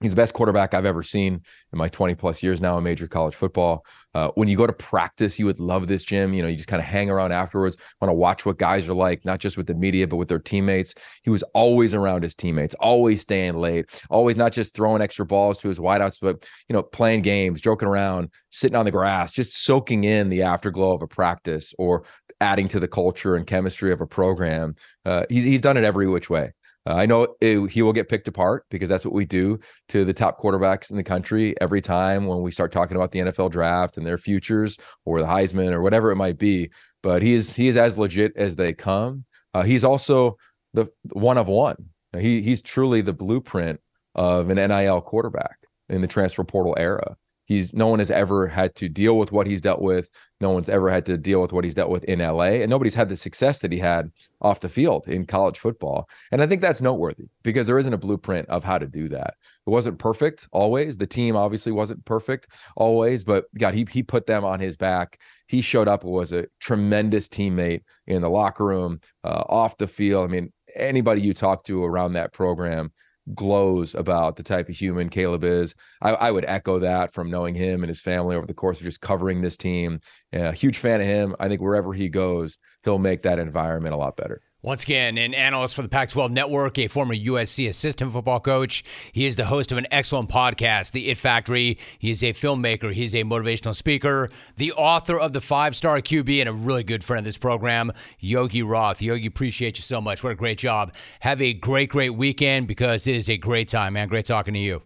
[0.00, 3.06] he's the best quarterback I've ever seen in my 20 plus years now in major
[3.06, 3.84] college football.
[4.14, 6.32] Uh, when you go to practice, you would love this gym.
[6.32, 8.94] You know, you just kind of hang around afterwards, want to watch what guys are
[8.94, 10.94] like, not just with the media, but with their teammates.
[11.22, 15.60] He was always around his teammates, always staying late, always not just throwing extra balls
[15.60, 19.62] to his wideouts, but, you know, playing games, joking around, sitting on the grass, just
[19.62, 22.04] soaking in the afterglow of a practice or
[22.40, 24.74] adding to the culture and chemistry of a program.
[25.04, 26.52] Uh, he's, he's done it every which way.
[26.90, 30.04] Uh, I know it, he will get picked apart because that's what we do to
[30.04, 33.52] the top quarterbacks in the country every time when we start talking about the NFL
[33.52, 36.70] draft and their futures or the Heisman or whatever it might be.
[37.02, 39.24] But he is he is as legit as they come.
[39.54, 40.36] Uh, he's also
[40.74, 41.76] the one of one.
[42.18, 43.78] He he's truly the blueprint
[44.16, 47.16] of an NIL quarterback in the transfer portal era.
[47.50, 50.08] He's no one has ever had to deal with what he's dealt with.
[50.40, 52.94] No one's ever had to deal with what he's dealt with in LA, and nobody's
[52.94, 56.08] had the success that he had off the field in college football.
[56.30, 59.34] And I think that's noteworthy because there isn't a blueprint of how to do that.
[59.66, 60.96] It wasn't perfect always.
[60.96, 65.18] The team obviously wasn't perfect always, but God, he he put them on his back.
[65.48, 70.22] He showed up was a tremendous teammate in the locker room, uh, off the field.
[70.22, 72.92] I mean, anybody you talk to around that program
[73.34, 75.74] glows about the type of human Caleb is.
[76.00, 78.84] I, I, would echo that from knowing him and his family over the course of
[78.84, 80.00] just covering this team.
[80.32, 81.34] A huge fan of him.
[81.38, 84.42] I think wherever he goes, he'll make that environment a lot better.
[84.62, 88.84] Once again, an analyst for the Pac 12 Network, a former USC assistant football coach.
[89.10, 91.78] He is the host of an excellent podcast, The It Factory.
[91.98, 96.40] He is a filmmaker, he's a motivational speaker, the author of The Five Star QB,
[96.40, 99.00] and a really good friend of this program, Yogi Roth.
[99.00, 100.22] Yogi, appreciate you so much.
[100.22, 100.92] What a great job.
[101.20, 104.08] Have a great, great weekend because it is a great time, man.
[104.08, 104.82] Great talking to you.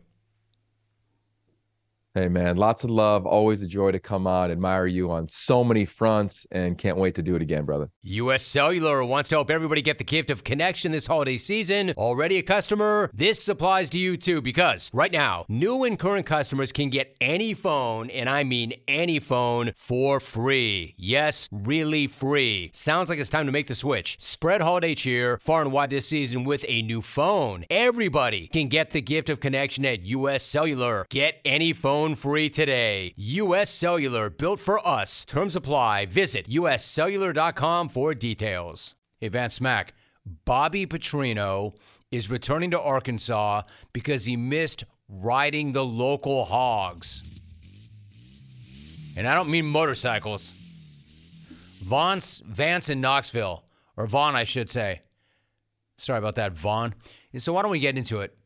[2.17, 3.27] Hey man, lots of love.
[3.27, 4.53] Always a joy to come on.
[4.53, 7.91] Admire you on so many fronts and can't wait to do it again, brother.
[8.05, 11.93] US Cellular wants to help everybody get the gift of connection this holiday season.
[11.97, 13.11] Already a customer?
[13.13, 17.53] This applies to you too because right now, new and current customers can get any
[17.53, 20.95] phone, and I mean any phone, for free.
[20.97, 22.71] Yes, really free.
[22.73, 24.19] Sounds like it's time to make the switch.
[24.21, 27.65] Spread holiday cheer far and wide this season with a new phone.
[27.71, 31.07] Everybody can get the gift of connection at US Cellular.
[31.11, 33.15] Get any phone phone free today.
[33.17, 35.25] US Cellular, built for us.
[35.25, 36.05] Terms apply.
[36.05, 38.95] Visit uscellular.com for details.
[39.21, 39.95] Hey, Vance Smack,
[40.45, 41.75] Bobby Petrino
[42.11, 43.63] is returning to Arkansas
[43.95, 47.23] because he missed riding the local hogs.
[49.17, 50.53] And I don't mean motorcycles.
[51.81, 53.65] Vance, Vance in Knoxville,
[53.97, 55.01] or Vaughn, I should say.
[55.97, 56.95] Sorry about that, Vaughn.
[57.37, 58.37] So why don't we get into it?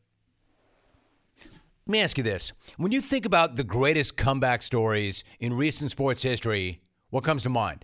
[1.89, 2.53] Let me ask you this.
[2.77, 7.49] When you think about the greatest comeback stories in recent sports history, what comes to
[7.49, 7.83] mind?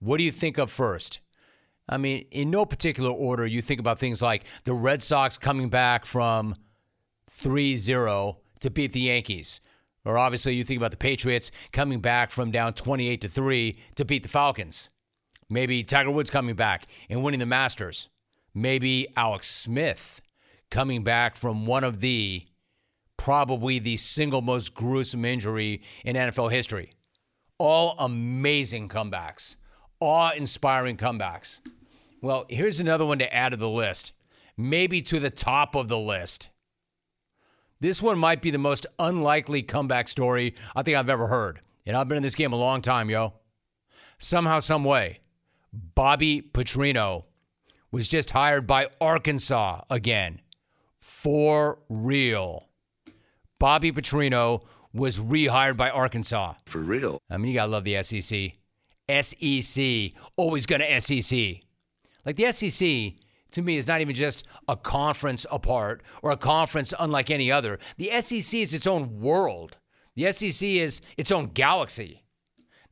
[0.00, 1.20] What do you think of first?
[1.88, 5.68] I mean, in no particular order, you think about things like the Red Sox coming
[5.68, 6.56] back from
[7.30, 9.60] 3 0 to beat the Yankees.
[10.04, 14.04] Or obviously, you think about the Patriots coming back from down 28 to 3 to
[14.04, 14.90] beat the Falcons.
[15.48, 18.08] Maybe Tiger Woods coming back and winning the Masters.
[18.52, 20.22] Maybe Alex Smith
[20.72, 22.47] coming back from one of the
[23.18, 26.92] probably the single most gruesome injury in NFL history.
[27.58, 29.58] All amazing comebacks,
[30.00, 31.60] awe inspiring comebacks.
[32.22, 34.14] Well, here's another one to add to the list,
[34.56, 36.48] maybe to the top of the list.
[37.80, 41.60] This one might be the most unlikely comeback story I think I've ever heard.
[41.86, 43.34] And I've been in this game a long time, yo.
[44.18, 45.20] Somehow, some way,
[45.72, 47.24] Bobby Petrino
[47.90, 50.40] was just hired by Arkansas again.
[50.98, 52.67] For real.
[53.58, 56.54] Bobby Petrino was rehired by Arkansas.
[56.66, 57.20] For real.
[57.30, 58.52] I mean, you got to love the SEC.
[59.08, 60.12] SEC.
[60.36, 61.60] Always going to SEC.
[62.24, 63.14] Like the SEC,
[63.52, 67.78] to me, is not even just a conference apart or a conference unlike any other.
[67.96, 69.78] The SEC is its own world,
[70.14, 72.24] the SEC is its own galaxy.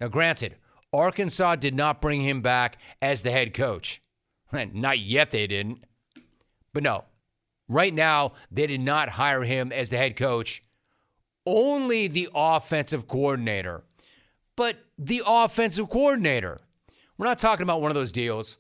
[0.01, 0.57] Now, granted,
[0.93, 4.01] Arkansas did not bring him back as the head coach.
[4.53, 5.85] Not yet, they didn't.
[6.73, 7.05] But no,
[7.69, 10.63] Right now, they did not hire him as the head coach
[11.47, 13.85] only the offensive coordinator,
[14.57, 16.59] but the offensive coordinator.
[17.17, 18.59] We're not talking about one of those deals,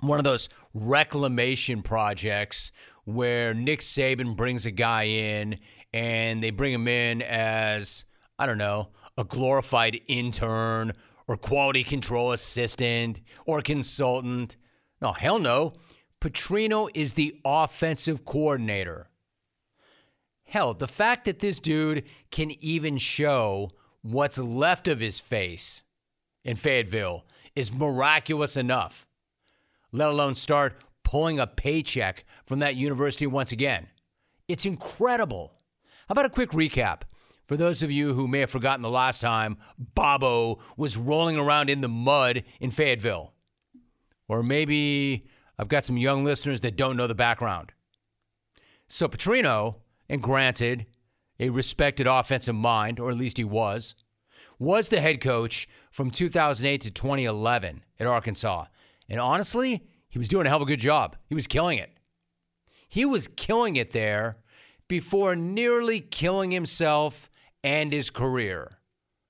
[0.00, 2.70] one of those reclamation projects
[3.04, 5.58] where Nick Saban brings a guy in
[5.92, 8.04] and they bring him in as,
[8.38, 10.92] I don't know, a glorified intern
[11.26, 14.56] or quality control assistant or consultant.
[15.00, 15.72] No, hell no.
[16.22, 19.08] Petrino is the offensive coordinator.
[20.44, 25.82] Hell, the fact that this dude can even show what's left of his face
[26.44, 29.04] in Fayetteville is miraculous enough,
[29.90, 33.88] let alone start pulling a paycheck from that university once again.
[34.46, 35.52] It's incredible.
[36.06, 37.00] How about a quick recap?
[37.48, 41.68] For those of you who may have forgotten the last time Bobo was rolling around
[41.68, 43.32] in the mud in Fayetteville.
[44.28, 45.26] Or maybe
[45.58, 47.72] I've got some young listeners that don't know the background.
[48.88, 49.76] So Petrino,
[50.08, 50.86] and granted,
[51.38, 53.94] a respected offensive mind, or at least he was,
[54.58, 58.66] was the head coach from 2008 to 2011 at Arkansas.
[59.08, 61.16] And honestly, he was doing a hell of a good job.
[61.26, 61.90] He was killing it.
[62.88, 64.36] He was killing it there
[64.88, 67.30] before nearly killing himself
[67.64, 68.78] and his career.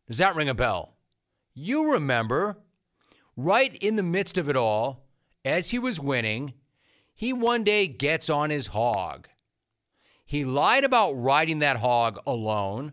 [0.09, 0.97] Does that ring a bell?
[1.55, 2.59] You remember,
[3.37, 5.02] right in the midst of it all,
[5.45, 6.55] as he was winning,
[7.15, 9.29] he one day gets on his hog.
[10.25, 12.93] He lied about riding that hog alone,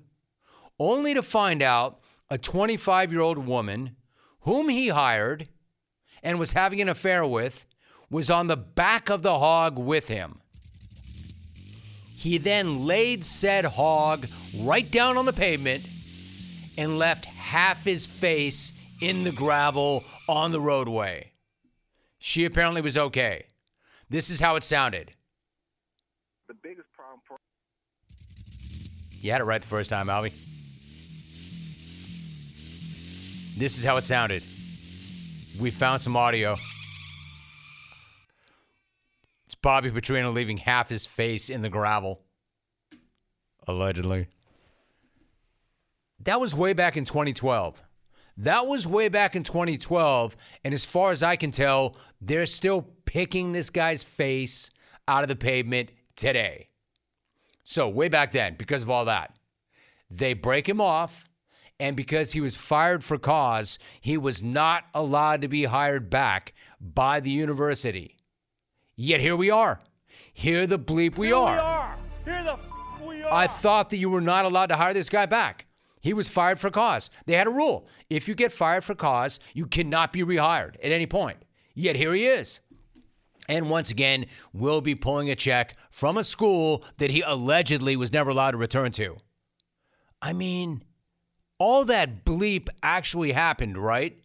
[0.80, 3.96] only to find out a 25 year old woman
[4.42, 5.48] whom he hired
[6.22, 7.66] and was having an affair with
[8.10, 10.42] was on the back of the hog with him.
[12.16, 14.28] He then laid said hog
[14.60, 15.88] right down on the pavement
[16.78, 21.32] and left half his face in the gravel on the roadway.
[22.20, 23.46] She apparently was okay.
[24.10, 25.12] This is how it sounded.
[26.48, 27.38] The biggest problem for
[29.22, 30.34] You had it right the first time, Albie.
[33.58, 34.44] This is how it sounded.
[35.60, 36.58] We found some audio.
[39.46, 42.22] It's Bobby Petrino leaving half his face in the gravel.
[43.68, 44.28] Allegedly.
[46.22, 47.82] That was way back in 2012.
[48.40, 50.36] That was way back in 2012.
[50.64, 54.72] And as far as I can tell, they're still picking this guy's face
[55.10, 56.70] out of the pavement today.
[57.64, 59.38] So, way back then, because of all that,
[60.10, 61.26] they break him off.
[61.82, 66.54] And because he was fired for cause, he was not allowed to be hired back
[66.82, 68.18] by the university.
[68.98, 69.80] Yet here we are.
[70.34, 71.96] Here the bleep we are.
[72.26, 73.32] Here the f- we are.
[73.32, 75.68] I thought that you were not allowed to hire this guy back.
[76.02, 77.10] He was fired for cause.
[77.26, 77.88] They had a rule.
[78.10, 81.44] If you get fired for cause, you cannot be rehired at any point.
[81.74, 82.62] Yet here he is.
[83.50, 88.14] And once again, will be pulling a check from a school that he allegedly was
[88.14, 89.18] never allowed to return to.
[90.22, 90.84] I mean,
[91.58, 94.18] all that bleep actually happened, right?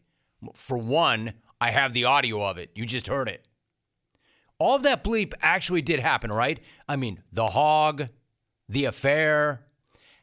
[0.55, 2.71] For one, I have the audio of it.
[2.75, 3.49] You just heard it.
[4.59, 6.61] All that bleep actually did happen, right?
[6.89, 8.09] I mean, the hog,
[8.69, 9.65] the affair,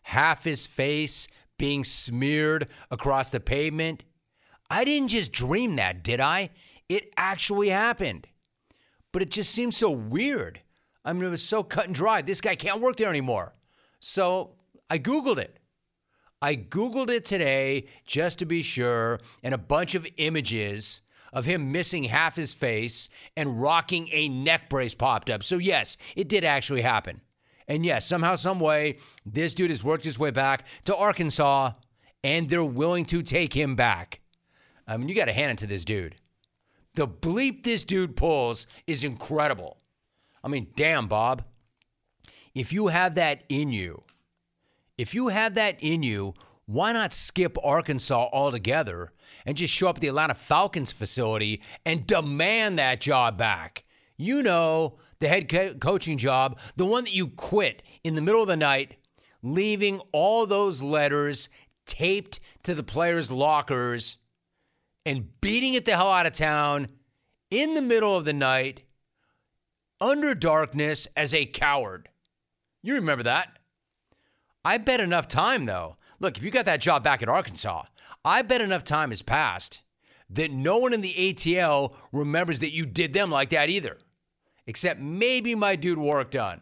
[0.03, 1.27] half his face
[1.61, 4.01] being smeared across the pavement.
[4.71, 6.49] I didn't just dream that, did I?
[6.89, 8.25] It actually happened.
[9.11, 10.59] But it just seems so weird.
[11.05, 12.23] I mean, it was so cut and dry.
[12.23, 13.53] This guy can't work there anymore.
[13.99, 14.55] So
[14.89, 15.59] I Googled it.
[16.41, 21.71] I Googled it today just to be sure, and a bunch of images of him
[21.71, 25.43] missing half his face and rocking a neck brace popped up.
[25.43, 27.21] So, yes, it did actually happen.
[27.67, 31.71] And yes, somehow, some way, this dude has worked his way back to Arkansas,
[32.23, 34.21] and they're willing to take him back.
[34.87, 36.15] I mean, you got to hand it to this dude.
[36.95, 39.77] The bleep this dude pulls is incredible.
[40.43, 41.43] I mean, damn, Bob.
[42.53, 44.03] If you have that in you,
[44.97, 46.33] if you have that in you,
[46.65, 49.13] why not skip Arkansas altogether
[49.45, 53.85] and just show up at the Atlanta Falcons facility and demand that job back?
[54.21, 58.43] You know, the head co- coaching job, the one that you quit in the middle
[58.43, 58.97] of the night,
[59.41, 61.49] leaving all those letters
[61.87, 64.17] taped to the players' lockers
[65.07, 66.85] and beating it the hell out of town
[67.49, 68.83] in the middle of the night
[69.99, 72.07] under darkness as a coward.
[72.83, 73.57] You remember that?
[74.63, 75.97] I bet enough time, though.
[76.19, 77.85] Look, if you got that job back in Arkansas,
[78.23, 79.81] I bet enough time has passed
[80.29, 83.97] that no one in the ATL remembers that you did them like that either.
[84.67, 86.61] Except maybe my dude Warrick Dunn.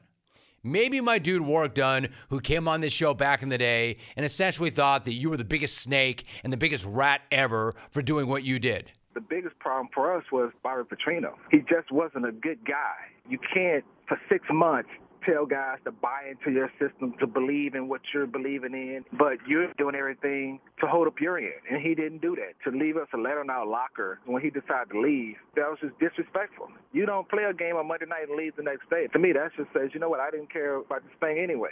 [0.64, 4.26] Maybe my dude Warrick Dunn, who came on this show back in the day and
[4.26, 8.28] essentially thought that you were the biggest snake and the biggest rat ever for doing
[8.28, 8.92] what you did.
[9.14, 11.34] the biggest problem for us was Bobby Petrino.
[11.52, 12.96] He just wasn't a good guy.
[13.28, 14.90] You can't, for six months,
[15.30, 19.38] tell guys to buy into your system, to believe in what you're believing in, but
[19.48, 21.54] you're doing everything to hold up your end.
[21.70, 22.54] And he didn't do that.
[22.70, 25.78] To leave us a letter in our locker when he decided to leave, that was
[25.82, 26.68] just disrespectful.
[26.94, 29.08] You don't play a game on Monday night and leave the next day.
[29.14, 31.72] To me, that just says, you know what, I didn't care about this thing anyway.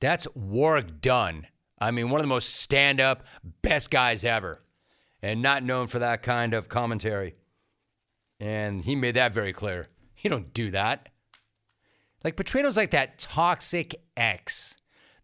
[0.00, 1.46] That's Warrick Dunn.
[1.78, 3.26] I mean, one of the most stand up,
[3.62, 4.62] best guys ever,
[5.20, 7.34] and not known for that kind of commentary.
[8.38, 9.88] And he made that very clear.
[10.18, 11.08] You don't do that.
[12.24, 14.76] Like, Petrino's like that toxic ex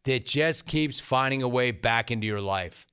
[0.04, 2.86] that just keeps finding a way back into your life.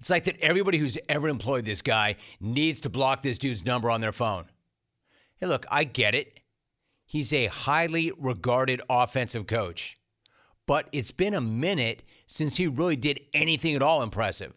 [0.00, 3.90] It's like that everybody who's ever employed this guy needs to block this dude's number
[3.90, 4.46] on their phone.
[5.38, 6.40] Hey, look, I get it.
[7.04, 9.98] He's a highly regarded offensive coach
[10.66, 14.52] but it's been a minute since he really did anything at all impressive.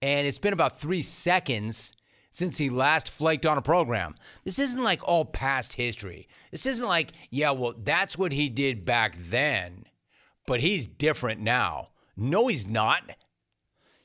[0.00, 1.92] And it's been about three seconds
[2.38, 4.14] since he last flaked on a program.
[4.44, 6.28] This isn't like all past history.
[6.52, 9.84] This isn't like, yeah, well, that's what he did back then,
[10.46, 11.88] but he's different now.
[12.16, 13.02] No, he's not.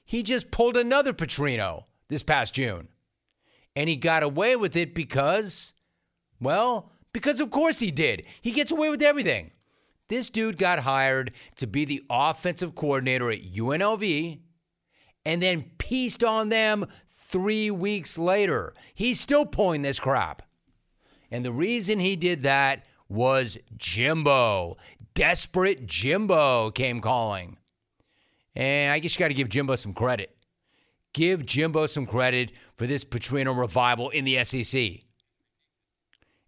[0.03, 2.88] He just pulled another Petrino this past June.
[3.75, 5.73] And he got away with it because,
[6.39, 8.25] well, because of course he did.
[8.41, 9.51] He gets away with everything.
[10.09, 14.39] This dude got hired to be the offensive coordinator at UNLV
[15.25, 16.86] and then pieced on them
[17.34, 18.73] three weeks later.
[18.93, 20.43] He's still pulling this crap.
[21.31, 24.77] And the reason he did that was Jimbo.
[25.15, 27.57] Desperate Jimbo came calling.
[28.55, 30.38] And I guess you got to give Jimbo some credit.
[31.11, 34.79] Give Jimbo some credit for this Petrino revival in the SEC.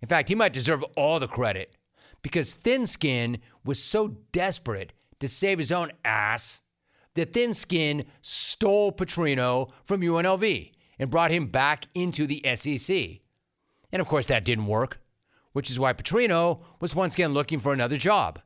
[0.02, 1.76] In fact, he might deserve all the credit
[2.22, 6.62] because Thin Skin was so desperate to save his own ass
[7.16, 13.20] that Thin Skin stole Petrino from UNLV and brought him back into the SEC.
[13.92, 15.00] And of course, that didn't work,
[15.54, 18.40] which is why Petrino was once again looking for another job.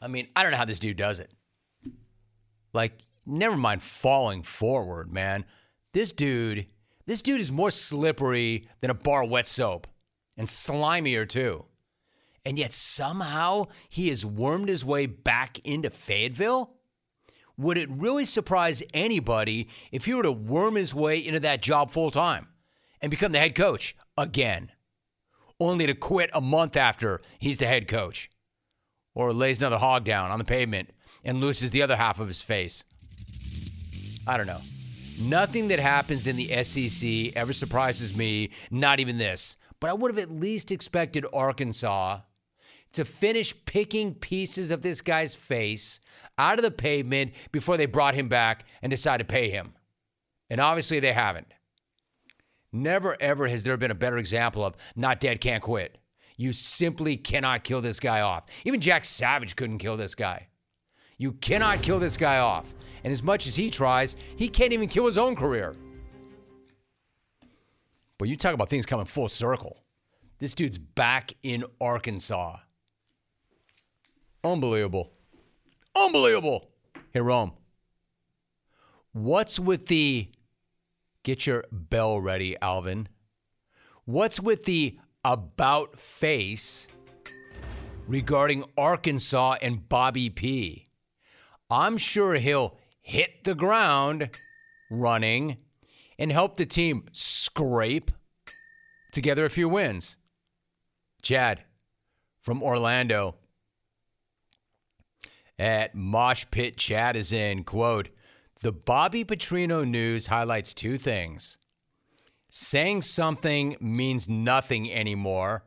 [0.00, 1.30] I mean, I don't know how this dude does it.
[2.72, 2.92] Like,
[3.26, 5.44] never mind falling forward, man.
[5.92, 6.66] This dude,
[7.06, 9.86] this dude is more slippery than a bar wet soap
[10.36, 11.66] and slimier too
[12.44, 16.70] and yet somehow he has wormed his way back into Fayetteville?
[17.56, 21.90] Would it really surprise anybody if he were to worm his way into that job
[21.90, 22.48] full time
[23.00, 24.72] and become the head coach again,
[25.60, 28.30] only to quit a month after he's the head coach?
[29.14, 30.90] Or lays another hog down on the pavement
[31.24, 32.84] and loses the other half of his face?
[34.26, 34.60] I don't know.
[35.20, 39.56] Nothing that happens in the SEC ever surprises me, not even this.
[39.78, 42.20] But I would have at least expected Arkansas
[42.92, 46.00] to finish picking pieces of this guy's face
[46.38, 49.74] out of the pavement before they brought him back and decided to pay him.
[50.50, 51.48] And obviously they haven't.
[52.72, 55.98] Never, ever has there been a better example of not dead, can't quit.
[56.36, 58.44] You simply cannot kill this guy off.
[58.64, 60.48] Even Jack Savage couldn't kill this guy.
[61.18, 62.74] You cannot kill this guy off.
[63.04, 65.74] And as much as he tries, he can't even kill his own career.
[68.18, 69.82] But you talk about things coming full circle.
[70.38, 72.56] This dude's back in Arkansas.
[74.44, 75.12] Unbelievable.
[75.94, 76.68] Unbelievable.
[77.12, 77.52] Hey, Rome.
[79.12, 80.30] What's with the
[81.22, 83.08] get your bell ready, Alvin?
[84.04, 86.88] What's with the about face
[88.08, 90.86] regarding Arkansas and Bobby P?
[91.70, 94.30] I'm sure he'll hit the ground
[94.90, 95.58] running
[96.18, 98.10] and help the team scrape
[99.12, 100.16] together a few wins.
[101.22, 101.62] Chad
[102.40, 103.36] from Orlando
[105.58, 108.08] at Mosh Pit Chat is in, quote,
[108.60, 111.58] the Bobby Petrino news highlights two things.
[112.48, 115.64] Saying something means nothing anymore.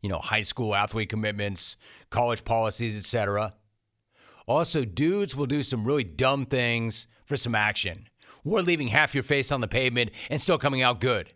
[0.00, 1.76] You know, high school athlete commitments,
[2.08, 3.54] college policies, etc.
[4.46, 8.08] Also, dudes will do some really dumb things for some action.
[8.42, 11.32] We're leaving half your face on the pavement and still coming out good.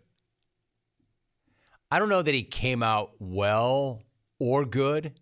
[1.91, 4.01] I don't know that he came out well
[4.39, 5.13] or good.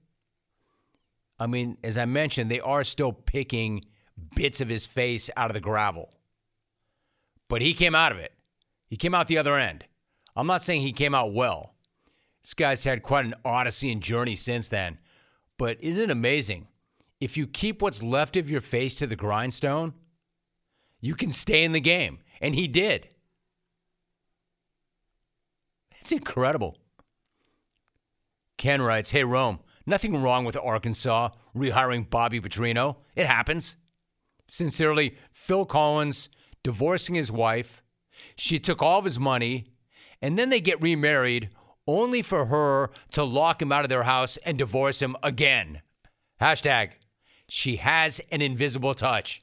[1.44, 3.84] I mean, as I mentioned, they are still picking
[4.34, 6.10] bits of his face out of the gravel.
[7.50, 8.32] But he came out of it.
[8.88, 9.84] He came out the other end.
[10.38, 11.74] I'm not saying he came out well.
[12.41, 15.00] This guy's had quite an odyssey and journey since then.
[15.58, 16.70] But isn't it amazing?
[17.20, 19.94] If you keep what's left of your face to the grindstone,
[21.02, 22.20] you can stay in the game.
[22.39, 23.10] And he did.
[25.91, 26.78] It's incredible.
[28.58, 32.97] Ken writes Hey, Rome, Nothing wrong with Arkansas rehiring Bobby Petrino.
[33.15, 33.77] It happens.
[34.47, 36.29] Sincerely, Phil Collins
[36.63, 37.84] divorcing his wife.
[38.36, 39.65] She took all of his money,
[40.21, 41.49] and then they get remarried
[41.88, 45.81] only for her to lock him out of their house and divorce him again.
[46.39, 46.91] Hashtag,
[47.49, 49.41] she has an invisible touch.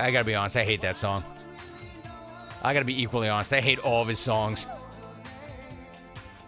[0.00, 1.22] I gotta be honest, I hate that song.
[2.62, 4.66] I gotta be equally honest, I hate all of his songs.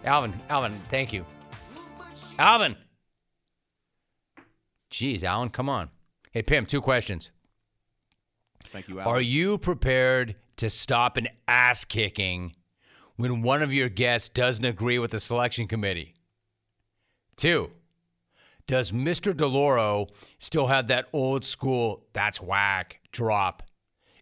[0.03, 1.25] Alvin, Alvin, thank you.
[2.37, 2.75] Alvin!
[4.91, 5.89] Jeez, Alvin, come on.
[6.31, 7.31] Hey, Pim, two questions.
[8.65, 12.55] Thank you, Are you prepared to stop an ass kicking
[13.15, 16.15] when one of your guests doesn't agree with the selection committee?
[17.35, 17.71] Two,
[18.67, 19.33] does Mr.
[19.33, 20.09] DeLauro
[20.39, 23.63] still have that old school, that's whack drop?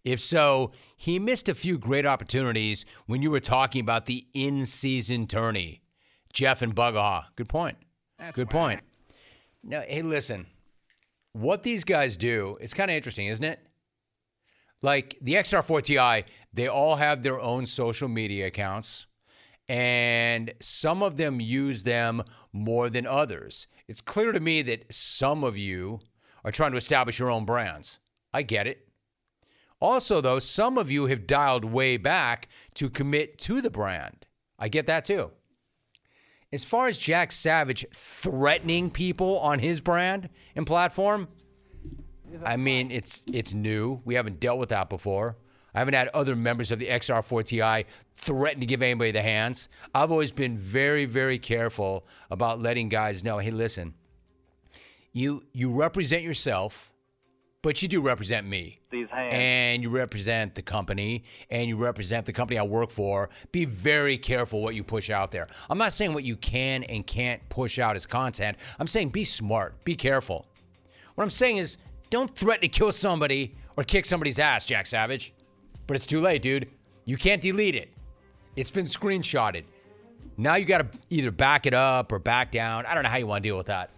[0.03, 4.65] If so, he missed a few great opportunities when you were talking about the in
[4.65, 5.81] season tourney.
[6.33, 7.25] Jeff and Bugaha.
[7.35, 7.77] Good point.
[8.33, 8.81] Good point.
[9.63, 10.47] Now, hey, listen,
[11.33, 13.59] what these guys do, it's kind of interesting, isn't it?
[14.81, 16.23] Like the XR4TI,
[16.53, 19.05] they all have their own social media accounts,
[19.69, 23.67] and some of them use them more than others.
[23.91, 25.99] It's clear to me that some of you
[26.45, 27.99] are trying to establish your own brands.
[28.33, 28.87] I get it.
[29.81, 34.25] Also, though, some of you have dialed way back to commit to the brand.
[34.57, 35.31] I get that too.
[36.53, 41.27] As far as Jack Savage threatening people on his brand and platform,
[42.45, 44.01] I mean, it's it's new.
[44.05, 45.35] We haven't dealt with that before.
[45.73, 49.69] I haven't had other members of the XR4TI threaten to give anybody the hands.
[49.95, 53.93] I've always been very, very careful about letting guys know, hey, listen,
[55.13, 56.91] you you represent yourself,
[57.61, 58.79] but you do represent me.
[58.91, 59.33] These hands.
[59.33, 63.29] And you represent the company and you represent the company I work for.
[63.51, 65.47] Be very careful what you push out there.
[65.69, 68.57] I'm not saying what you can and can't push out as content.
[68.79, 70.47] I'm saying be smart, be careful.
[71.15, 71.77] What I'm saying is
[72.09, 75.33] don't threaten to kill somebody or kick somebody's ass, Jack Savage.
[75.91, 76.69] But it's too late, dude.
[77.03, 77.89] You can't delete it.
[78.55, 79.65] It's been screenshotted.
[80.37, 82.85] Now you got to either back it up or back down.
[82.85, 83.89] I don't know how you want to deal with that.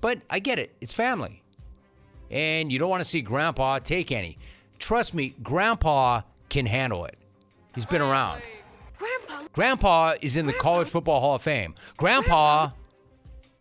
[0.00, 0.74] But I get it.
[0.80, 1.42] It's family.
[2.30, 4.38] And you don't want to see grandpa take any.
[4.78, 7.18] Trust me, grandpa can handle it.
[7.74, 8.40] He's been around.
[8.96, 11.74] Grandpa, Grandpa is in the College Football Hall of Fame.
[11.98, 12.70] Grandpa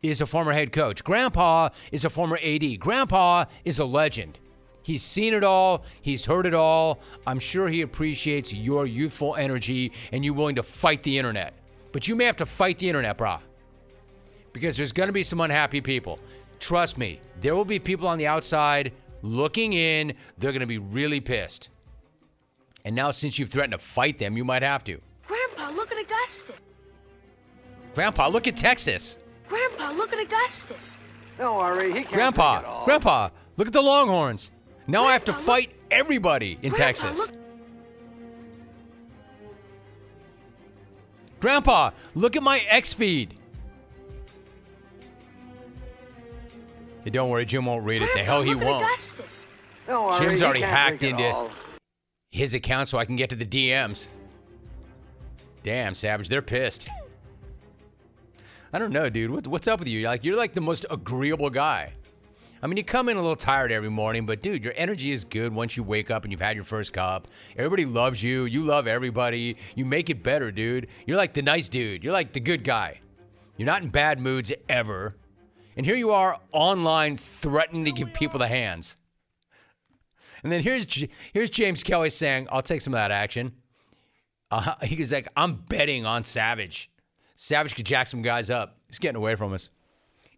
[0.01, 1.03] is a former head coach.
[1.03, 2.79] Grandpa is a former AD.
[2.79, 4.39] Grandpa is a legend.
[4.83, 6.99] He's seen it all, he's heard it all.
[7.25, 11.53] I'm sure he appreciates your youthful energy and you willing to fight the internet.
[11.93, 13.39] But you may have to fight the internet, brah.
[14.51, 16.19] Because there's going to be some unhappy people.
[16.59, 20.13] Trust me, there will be people on the outside looking in.
[20.37, 21.69] They're going to be really pissed.
[22.85, 24.99] And now, since you've threatened to fight them, you might have to.
[25.25, 26.57] Grandpa, look at Augustus.
[27.95, 29.19] Grandpa, look at Texas.
[29.47, 30.99] Grandpa, look at Augustus.
[31.37, 32.85] Don't worry, he can't Grandpa, take it all.
[32.85, 34.51] Grandpa, look at the Longhorns.
[34.87, 37.19] Now I have to Grandpa, fight everybody in Grandpa, Texas.
[37.19, 37.31] look-
[41.39, 43.35] Grandpa, look at my X feed.
[47.03, 48.09] Hey, don't worry, Jim won't read it.
[48.13, 48.83] The hell he won't.
[48.85, 49.47] Augustus.
[49.87, 51.49] Don't worry, Jim's already hacked into-
[52.31, 54.09] His account so I can get to the DMs.
[55.63, 56.87] Damn, Savage, they're pissed.
[58.73, 59.29] I don't know, dude.
[59.31, 60.01] What, what's up with you?
[60.07, 61.93] Like, you're like the most agreeable guy.
[62.63, 65.25] I mean, you come in a little tired every morning, but dude, your energy is
[65.25, 67.27] good once you wake up and you've had your first cup.
[67.57, 68.45] Everybody loves you.
[68.45, 69.57] You love everybody.
[69.75, 70.87] You make it better, dude.
[71.05, 72.05] You're like the nice dude.
[72.05, 73.01] You're like the good guy.
[73.57, 75.17] You're not in bad moods ever.
[75.75, 78.95] And here you are online threatening to give people the hands.
[80.41, 83.51] And then here's here's James Kelly saying, "I'll take some of that action."
[84.51, 86.89] Uh, he was like, "I'm betting on Savage.
[87.35, 88.77] Savage could jack some guys up.
[88.87, 89.69] He's getting away from us."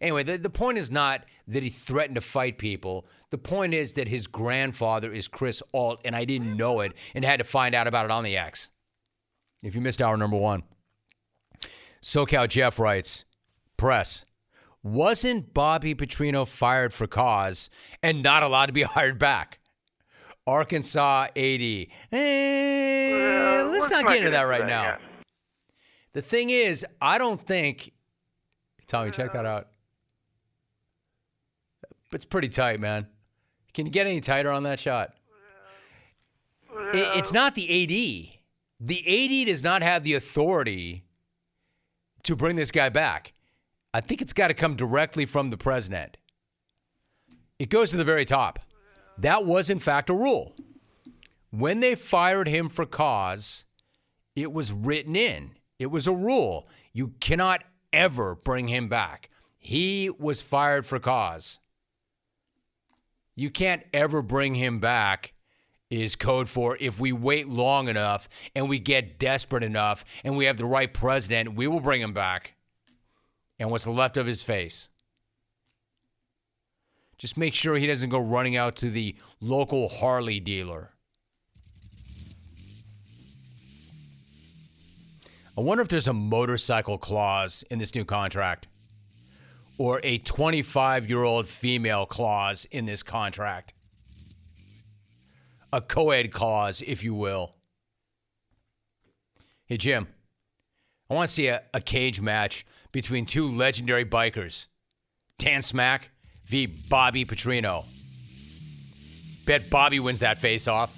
[0.02, 3.06] Anyway, the, the point is not that he threatened to fight people.
[3.30, 7.24] The point is that his grandfather is Chris Ault, and I didn't know it and
[7.24, 8.70] had to find out about it on the X.
[9.64, 10.64] If you missed hour number one,
[12.02, 13.26] SoCal Jeff writes,
[13.78, 14.26] press.
[14.84, 17.72] Wasn't Bobby Petrino fired for cause
[18.04, 19.60] and not allowed to be hired back?
[20.48, 21.92] Arkansas 80.
[22.12, 24.98] Eh, let's not get into that right now.
[26.14, 27.92] The thing is, I don't think.
[28.86, 29.70] Tommy, check that out.
[32.16, 33.08] It's pretty tight, man.
[33.74, 35.14] Can you get any tighter on that shot?
[36.94, 38.40] It- it's not the AD.
[38.80, 41.04] The AD does not have the authority
[42.24, 43.34] to bring this guy back.
[43.94, 46.16] I think it's got to come directly from the president.
[47.60, 48.60] It goes to the very top.
[49.18, 50.56] That was, in fact, a rule.
[51.52, 53.66] When they fired him for cause,
[54.36, 55.58] it was written in.
[55.80, 56.68] It was a rule.
[56.94, 59.30] You cannot ever bring him back.
[59.58, 61.60] He was fired for cause.
[63.36, 65.34] You can't ever bring him back
[65.90, 70.46] is code for if we wait long enough and we get desperate enough and we
[70.46, 72.54] have the right president, we will bring him back.
[73.60, 74.90] And what's left of his face.
[77.18, 80.92] Just make sure he doesn't go running out to the local Harley dealer.
[85.58, 88.68] I wonder if there's a motorcycle clause in this new contract
[89.78, 93.74] or a 25 year old female clause in this contract.
[95.74, 97.56] A co ed clause, if you will.
[99.66, 100.08] Hey, Jim,
[101.10, 104.68] I want to see a, a cage match between two legendary bikers
[105.38, 106.12] Dan Smack
[106.46, 106.66] v.
[106.66, 107.86] Bobby Petrino.
[109.46, 110.96] Bet Bobby wins that face off.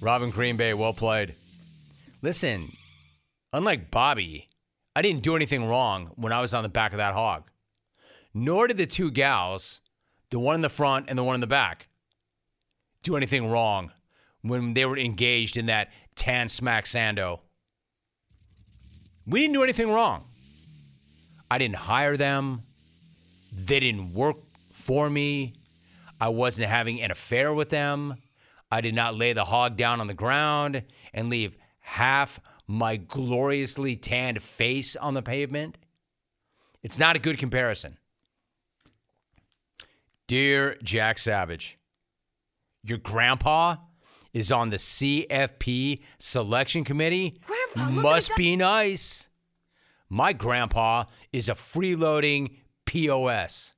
[0.00, 1.34] Robin Green Bay, well played.
[2.22, 2.72] Listen,
[3.52, 4.48] unlike Bobby,
[5.00, 7.44] I didn't do anything wrong when I was on the back of that hog.
[8.34, 9.80] Nor did the two gals,
[10.28, 11.88] the one in the front and the one in the back,
[13.02, 13.92] do anything wrong
[14.42, 17.40] when they were engaged in that tan smack sando.
[19.26, 20.24] We didn't do anything wrong.
[21.50, 22.64] I didn't hire them.
[23.54, 24.36] They didn't work
[24.70, 25.54] for me.
[26.20, 28.16] I wasn't having an affair with them.
[28.70, 30.82] I did not lay the hog down on the ground
[31.14, 32.38] and leave half
[32.70, 35.76] my gloriously tanned face on the pavement.
[36.84, 37.98] It's not a good comparison.
[40.28, 41.80] Dear Jack Savage,
[42.84, 43.74] your grandpa
[44.32, 47.40] is on the CFP selection committee.
[47.44, 49.28] Grandpa, Must at be nice.
[50.08, 53.74] My grandpa is a freeloading POS.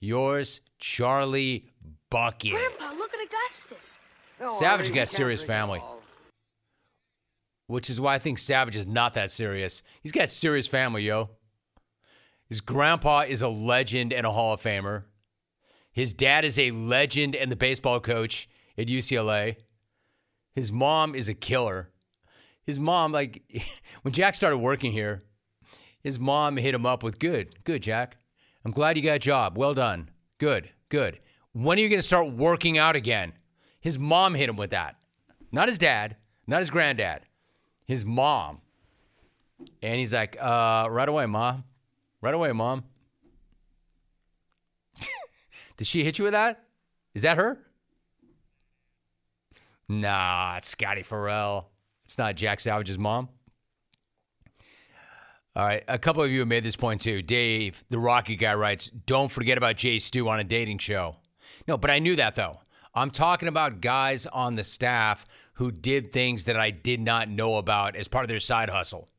[0.00, 1.66] Yours, Charlie
[2.08, 2.52] Bucket.
[2.52, 4.00] Grandpa, look at Augustus.
[4.48, 5.82] Savage got serious family.
[7.70, 9.84] Which is why I think Savage is not that serious.
[10.02, 11.30] He's got serious family, yo.
[12.48, 15.04] His grandpa is a legend and a Hall of Famer.
[15.92, 19.54] His dad is a legend and the baseball coach at UCLA.
[20.52, 21.90] His mom is a killer.
[22.64, 23.44] His mom, like,
[24.02, 25.22] when Jack started working here,
[26.02, 28.16] his mom hit him up with, Good, good, Jack.
[28.64, 29.56] I'm glad you got a job.
[29.56, 30.10] Well done.
[30.38, 31.20] Good, good.
[31.52, 33.32] When are you going to start working out again?
[33.80, 34.96] His mom hit him with that.
[35.52, 36.16] Not his dad,
[36.48, 37.22] not his granddad,
[37.90, 38.60] his mom.
[39.82, 41.64] And he's like, uh, right away, mom.
[42.22, 42.84] Right away, mom.
[45.76, 46.62] Did she hit you with that?
[47.14, 47.58] Is that her?
[49.88, 51.68] Nah, it's Scotty Farrell.
[52.04, 53.28] It's not Jack Savage's mom.
[55.56, 57.22] All right, a couple of you have made this point too.
[57.22, 61.16] Dave, the Rocky guy, writes, "Don't forget about Jay Stu on a dating show."
[61.66, 62.60] No, but I knew that though.
[62.94, 65.24] I'm talking about guys on the staff
[65.60, 69.10] who did things that I did not know about as part of their side hustle,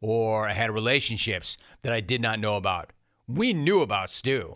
[0.00, 2.92] or had relationships that I did not know about.
[3.28, 4.54] We knew about Stu.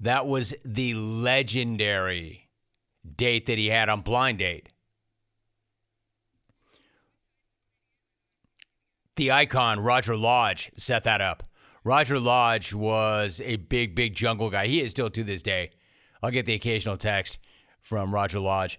[0.00, 2.48] That was the legendary
[3.16, 4.70] date that he had on Blind Date.
[9.14, 11.44] The icon, Roger Lodge, set that up.
[11.84, 14.66] Roger Lodge was a big, big jungle guy.
[14.66, 15.70] He is still to this day.
[16.22, 17.38] I'll get the occasional text
[17.80, 18.78] from Roger Lodge.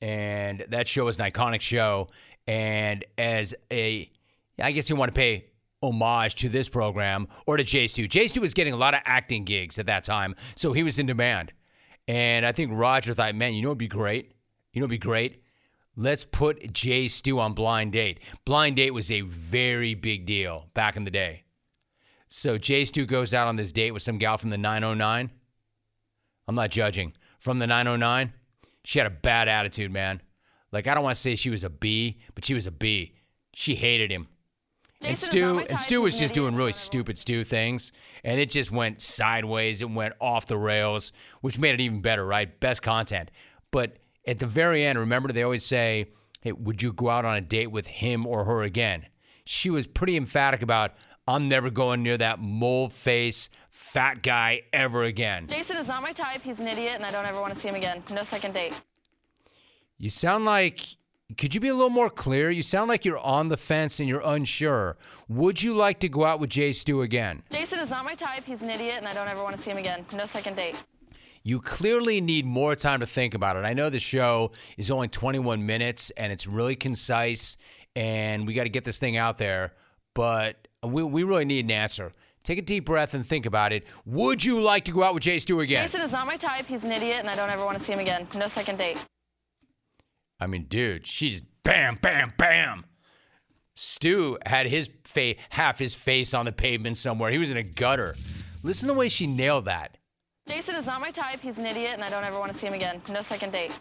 [0.00, 2.08] And that show was an iconic show.
[2.46, 4.10] And as a,
[4.58, 5.46] I guess you want to pay
[5.82, 8.08] homage to this program or to Jay Stu.
[8.08, 10.98] Jay Stu was getting a lot of acting gigs at that time, so he was
[10.98, 11.52] in demand.
[12.08, 14.32] And I think Roger thought, man, you know what'd be great?
[14.72, 15.42] You know what'd be great?
[15.96, 18.20] Let's put Jay Stu on Blind Date.
[18.44, 21.44] Blind Date was a very big deal back in the day.
[22.28, 25.30] So Jay Stu goes out on this date with some gal from the 909.
[26.48, 27.12] I'm not judging.
[27.38, 28.32] From the 909,
[28.84, 30.22] she had a bad attitude, man.
[30.72, 33.14] Like I don't want to say she was a B, but she was a B.
[33.54, 34.28] She hated him.
[35.02, 37.92] And Jason not Stu and Stu was just doing really stupid Stu things,
[38.24, 39.82] and it just went sideways.
[39.82, 42.58] It went off the rails, which made it even better, right?
[42.60, 43.30] Best content.
[43.70, 46.06] But at the very end, remember they always say,
[46.40, 49.06] "Hey, would you go out on a date with him or her again?"
[49.44, 50.94] She was pretty emphatic about,
[51.28, 56.12] "I'm never going near that mole face fat guy ever again." Jason is not my
[56.12, 56.42] type.
[56.42, 58.02] He's an idiot, and I don't ever want to see him again.
[58.10, 58.74] No second date.
[59.98, 60.80] You sound like.
[61.36, 62.52] Could you be a little more clear?
[62.52, 64.96] You sound like you're on the fence and you're unsure.
[65.28, 67.42] Would you like to go out with Jay Stu again?
[67.50, 68.44] Jason is not my type.
[68.44, 70.06] He's an idiot, and I don't ever want to see him again.
[70.14, 70.76] No second date.
[71.42, 73.64] You clearly need more time to think about it.
[73.64, 77.56] I know the show is only 21 minutes and it's really concise,
[77.94, 79.72] and we got to get this thing out there,
[80.14, 82.12] but we, we really need an answer.
[82.46, 83.88] Take a deep breath and think about it.
[84.04, 85.84] Would you like to go out with Jay Stu again?
[85.84, 86.64] Jason is not my type.
[86.66, 88.28] He's an idiot, and I don't ever want to see him again.
[88.36, 89.04] No second date.
[90.38, 92.84] I mean, dude, she's bam, bam, bam.
[93.74, 97.32] Stu had his face, half his face on the pavement somewhere.
[97.32, 98.14] He was in a gutter.
[98.62, 99.98] Listen to the way she nailed that.
[100.46, 101.40] Jason is not my type.
[101.40, 103.02] He's an idiot, and I don't ever want to see him again.
[103.10, 103.72] No second date.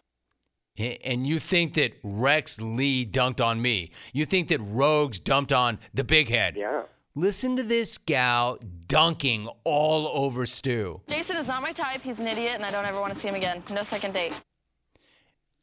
[0.76, 3.91] And you think that Rex Lee dunked on me.
[4.11, 6.55] You think that Rogues dumped on the big head.
[6.57, 6.82] Yeah.
[7.18, 10.99] Listen to this gal dunking all over Stu.
[11.07, 12.01] Jason is not my type.
[12.01, 13.63] He's an idiot, and I don't ever want to see him again.
[13.72, 14.34] No second date.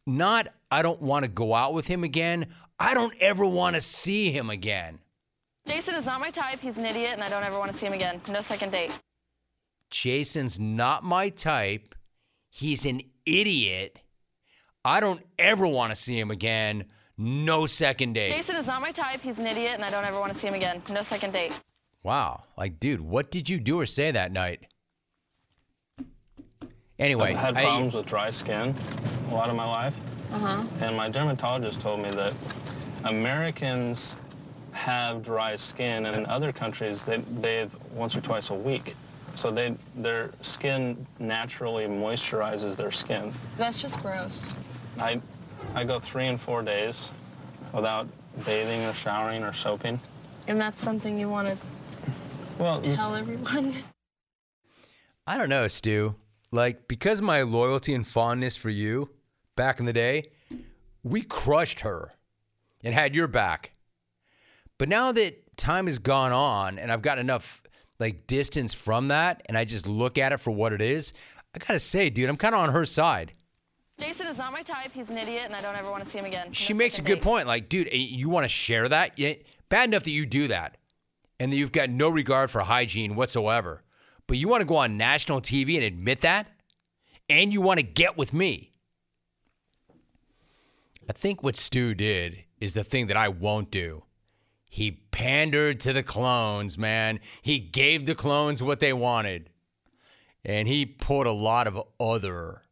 [0.07, 2.47] Not, I don't want to go out with him again.
[2.79, 4.99] I don't ever want to see him again.
[5.67, 6.61] Jason is not my type.
[6.61, 8.23] He's an idiot, and I don't ever want to see him again.
[8.31, 8.99] No second date.
[9.91, 11.95] Jason's not my type.
[12.49, 13.99] He's an idiot.
[14.87, 16.87] I don't ever want to see him again.
[17.23, 18.31] No second date.
[18.31, 19.21] Jason is not my type.
[19.21, 20.83] He's an idiot, and I don't ever want to see him again.
[20.91, 21.53] No second date.
[22.03, 22.43] Wow.
[22.59, 24.67] Like, dude, what did you do or say that night?
[26.99, 28.75] Anyway, I've had I- problems with dry skin
[29.31, 29.97] a lot of my life.
[30.33, 30.65] Uh-huh.
[30.81, 32.33] And my dermatologist told me that
[33.05, 34.17] Americans
[34.73, 38.97] have dry skin, and in other countries they bathe once or twice a week.
[39.37, 43.33] So they, their skin naturally moisturizes their skin.
[43.57, 44.55] That's just gross.
[44.99, 45.21] I,
[45.75, 47.13] I go three and four days
[47.73, 48.07] without
[48.45, 50.01] bathing or showering or soaping.
[50.47, 51.57] And that's something you want to
[52.59, 53.75] Well, tell everyone.
[55.27, 56.15] I don't know, Stu.
[56.51, 59.11] Like, because of my loyalty and fondness for you
[59.57, 60.31] back in the day,
[61.03, 62.13] we crushed her
[62.85, 63.73] and had your back.
[64.79, 67.63] But now that time has gone on and I've got enough
[67.99, 71.13] like distance from that and I just look at it for what it is,
[71.55, 73.33] I gotta say, dude, I'm kind of on her side.
[74.03, 74.91] Jason is not my type.
[74.93, 76.53] He's an idiot, and I don't ever want to see him again.
[76.53, 77.23] She No makes a good date.
[77.23, 77.47] point.
[77.47, 79.19] Like, dude, eh, you want to share that?
[79.19, 79.35] Yeah,
[79.69, 80.77] bad enough that you do that
[81.39, 83.83] and that you've got no regard for hygiene whatsoever.
[84.27, 86.47] But you want to go on national TV and admit that?
[87.29, 88.73] And you want to get with me?
[91.09, 94.05] I think what Stu did is the thing that I won't do.
[94.71, 97.21] He pandered to the clones, man.
[97.43, 99.51] He gave the clones what they wanted.
[100.45, 102.63] And he put a lot of other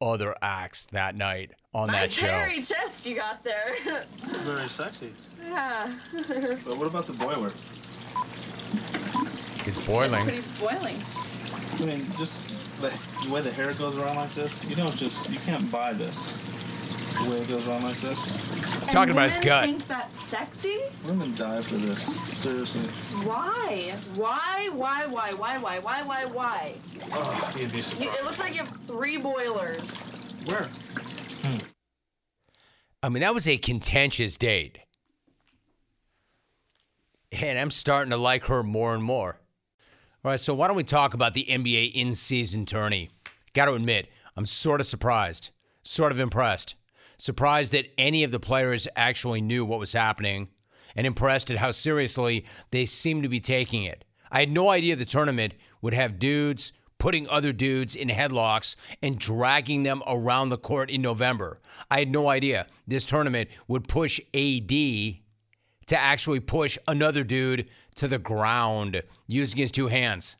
[0.00, 2.26] other acts that night on that Nice show.
[2.26, 4.04] hairy chest you got there.
[4.44, 5.12] very sexy.
[5.44, 5.90] yeah.
[6.64, 7.50] But what about the boiler?
[9.66, 10.22] It's boiling.
[10.24, 10.96] pretty boiling.
[11.80, 12.46] I mean, just
[12.80, 12.92] the,
[13.26, 16.38] the way the hair goes around like this, you don't just, you can't buy this.
[17.22, 18.20] The way it goes around like this.
[18.86, 19.64] He's talking about his gut.
[19.64, 20.78] think that's sexy?
[21.04, 22.02] Women die for this.
[22.38, 22.82] Seriously.
[23.26, 23.92] Why?
[24.14, 24.68] Why?
[24.72, 25.06] Why?
[25.06, 25.32] Why?
[25.32, 25.58] Why?
[25.58, 25.78] Why?
[25.80, 26.02] Why?
[26.04, 26.24] Why?
[26.26, 26.74] Why?
[27.12, 28.18] Oh, you'd be You, surprised.
[28.18, 29.96] it looks like you have three boilers.
[30.44, 30.68] Where?
[31.42, 31.56] Hmm.
[33.02, 34.78] I mean, that was a contentious date.
[37.32, 39.40] And I'm starting to like her more and more.
[40.24, 43.10] All right, so why don't we talk about the NBA in season tourney?
[43.52, 44.06] Got to admit,
[44.36, 45.50] I'm sort of surprised,
[45.82, 46.76] sort of impressed.
[47.16, 50.48] Surprised that any of the players actually knew what was happening,
[50.94, 54.04] and impressed at how seriously they seemed to be taking it.
[54.30, 59.18] I had no idea the tournament would have dudes putting other dudes in headlocks and
[59.18, 61.60] dragging them around the court in November.
[61.90, 68.08] I had no idea this tournament would push AD to actually push another dude to
[68.08, 70.36] the ground using his two hands.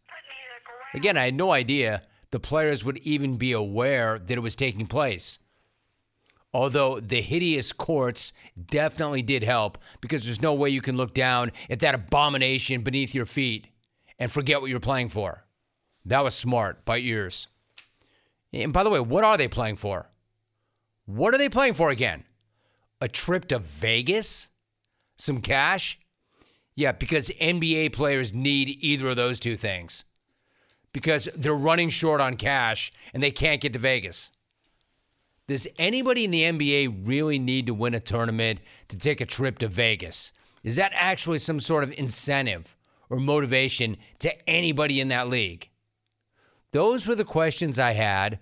[0.95, 4.87] Again, I had no idea the players would even be aware that it was taking
[4.87, 5.39] place.
[6.57, 8.33] Although the hideous courts
[8.71, 13.15] definitely did help because there's no way you can look down at that abomination beneath
[13.15, 13.69] your feet
[14.19, 15.45] and forget what you're playing for.
[16.07, 17.49] That was smart by Ears.
[18.55, 20.09] And by the way, what are they playing for?
[21.05, 22.25] What are they playing for again?
[23.03, 24.49] A trip to Vegas?
[25.19, 25.99] Some cash?
[26.75, 30.07] Yeah, because NBA players need either of those two things.
[30.95, 34.31] Because they're running short on cash and they can't get to Vegas.
[35.47, 39.59] Does anybody in the NBA really need to win a tournament to take a trip
[39.59, 40.33] to Vegas?
[40.65, 42.77] Is that actually some sort of incentive
[43.09, 45.69] or motivation to anybody in that league?
[46.73, 48.41] Those were the questions I had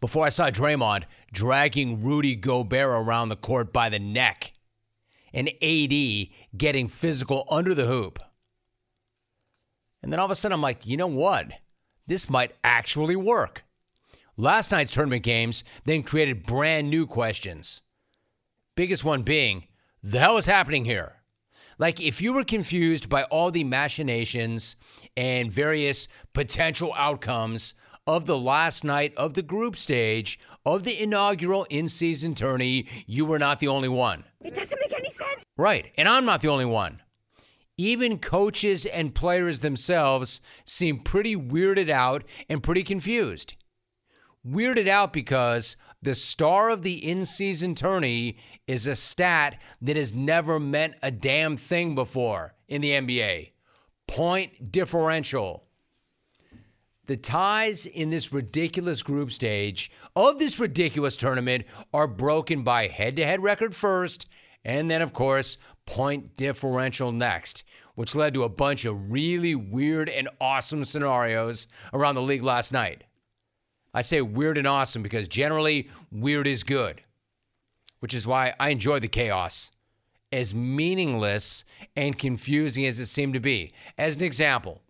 [0.00, 4.52] before I saw Draymond dragging Rudy Gobert around the court by the neck
[5.32, 8.18] and AD getting physical under the hoop.
[10.02, 11.46] And then all of a sudden, I'm like, you know what?
[12.06, 13.63] This might actually work.
[14.36, 17.82] Last night's tournament games then created brand new questions.
[18.74, 19.68] Biggest one being,
[20.02, 21.22] the hell is happening here?
[21.78, 24.76] Like, if you were confused by all the machinations
[25.16, 27.74] and various potential outcomes
[28.06, 33.24] of the last night of the group stage of the inaugural in season tourney, you
[33.24, 34.24] were not the only one.
[34.40, 35.44] It doesn't make any sense.
[35.56, 35.92] Right.
[35.96, 37.00] And I'm not the only one.
[37.76, 43.54] Even coaches and players themselves seem pretty weirded out and pretty confused.
[44.46, 48.36] Weirded out because The star of the in season tourney
[48.66, 53.52] is a stat that has never meant a damn thing before in the NBA
[54.06, 55.64] point differential.
[57.06, 63.16] The ties in this ridiculous group stage of this ridiculous tournament are broken by head
[63.16, 64.26] to head record first,
[64.64, 67.64] and then, of course, point differential next,
[67.94, 72.72] which led to a bunch of really weird and awesome scenarios around the league last
[72.72, 73.04] night.
[73.94, 77.00] I say weird and awesome because generally, weird is good,
[78.00, 79.70] which is why I enjoy the chaos.
[80.32, 81.64] As meaningless
[81.94, 83.72] and confusing as it seemed to be.
[83.96, 84.82] As an example,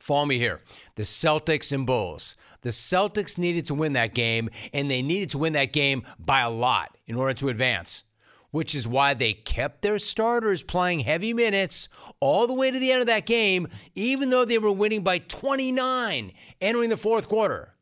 [0.00, 0.60] Follow me here.
[0.94, 2.34] The Celtics and Bulls.
[2.62, 6.40] The Celtics needed to win that game, and they needed to win that game by
[6.40, 8.04] a lot in order to advance,
[8.50, 12.90] which is why they kept their starters playing heavy minutes all the way to the
[12.90, 17.74] end of that game, even though they were winning by 29 entering the fourth quarter.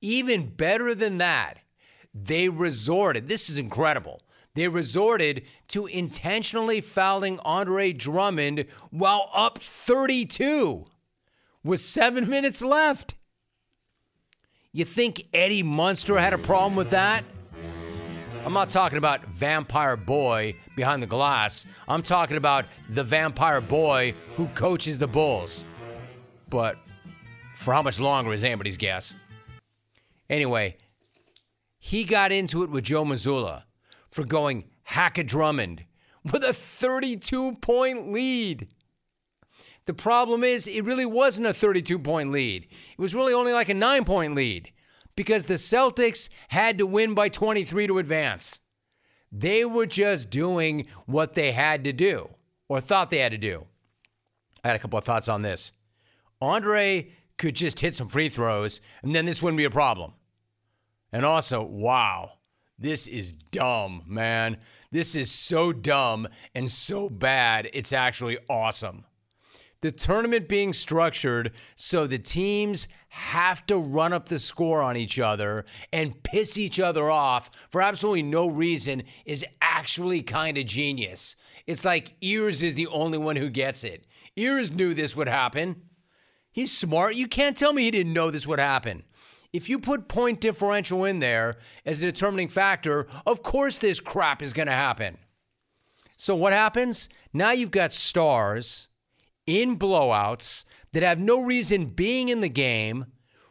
[0.00, 1.58] Even better than that,
[2.14, 4.22] they resorted, this is incredible.
[4.54, 10.84] They resorted to intentionally fouling Andre Drummond while up 32
[11.62, 13.14] with seven minutes left.
[14.72, 17.24] You think Eddie Munster had a problem with that?
[18.44, 21.66] I'm not talking about Vampire Boy behind the glass.
[21.86, 25.64] I'm talking about the Vampire Boy who coaches the Bulls.
[26.48, 26.78] But
[27.54, 29.14] for how much longer is anybody's guess.
[30.30, 30.76] Anyway,
[31.78, 33.62] he got into it with Joe Mazzulla
[34.10, 35.84] for going hack a Drummond
[36.32, 38.68] with a 32 point lead.
[39.86, 42.64] The problem is, it really wasn't a 32 point lead.
[42.64, 44.70] It was really only like a nine point lead
[45.16, 48.60] because the Celtics had to win by 23 to advance.
[49.32, 52.30] They were just doing what they had to do
[52.68, 53.66] or thought they had to do.
[54.62, 55.72] I had a couple of thoughts on this.
[56.40, 60.12] Andre could just hit some free throws and then this wouldn't be a problem.
[61.12, 62.32] And also, wow,
[62.78, 64.58] this is dumb, man.
[64.90, 69.04] This is so dumb and so bad, it's actually awesome
[69.80, 75.18] the tournament being structured so the teams have to run up the score on each
[75.18, 81.36] other and piss each other off for absolutely no reason is actually kind of genius.
[81.66, 84.06] It's like Ears is the only one who gets it.
[84.36, 85.82] Ears knew this would happen.
[86.50, 87.14] He's smart.
[87.14, 89.04] You can't tell me he didn't know this would happen.
[89.52, 94.42] If you put point differential in there as a determining factor, of course this crap
[94.42, 95.18] is going to happen.
[96.16, 97.08] So what happens?
[97.32, 98.88] Now you've got stars
[99.46, 103.06] in blowouts that have no reason being in the game,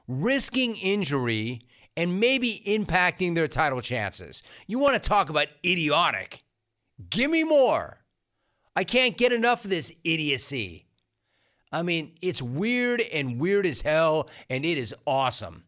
[0.08, 1.62] risking injury,
[1.96, 4.44] and maybe impacting their title chances.
[4.68, 6.44] You want to talk about idiotic?
[7.10, 8.04] Give me more.
[8.76, 10.86] I can't get enough of this idiocy.
[11.72, 15.64] I mean, it's weird and weird as hell, and it is awesome.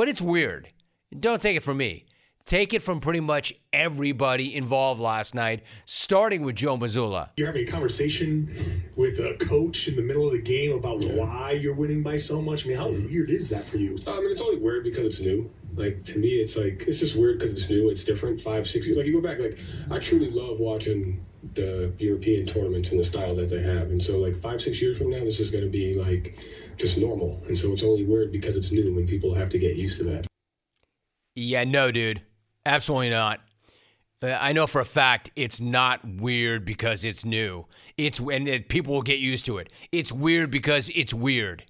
[0.00, 0.68] But it's weird.
[1.14, 2.06] Don't take it from me.
[2.46, 7.28] Take it from pretty much everybody involved last night, starting with Joe Mazzulla.
[7.36, 8.48] You're having a conversation
[8.96, 12.40] with a coach in the middle of the game about why you're winning by so
[12.40, 12.64] much.
[12.64, 13.98] I mean, how weird is that for you?
[14.06, 15.52] I mean, it's only weird because it's new.
[15.74, 17.90] Like to me, it's like it's just weird because it's new.
[17.90, 18.40] It's different.
[18.40, 18.96] Five, six years.
[18.96, 19.38] Like you go back.
[19.38, 19.58] Like
[19.90, 23.88] I truly love watching the European tournaments and the style that they have.
[23.88, 26.38] And so, like five, six years from now, this is going to be like
[26.76, 27.42] just normal.
[27.48, 30.04] And so it's only weird because it's new and people have to get used to
[30.04, 30.26] that.
[31.34, 32.22] Yeah, no, dude.
[32.66, 33.40] Absolutely not.
[34.22, 37.66] Uh, I know for a fact it's not weird because it's new.
[37.96, 39.72] It's and it, people will get used to it.
[39.92, 41.64] It's weird because it's weird.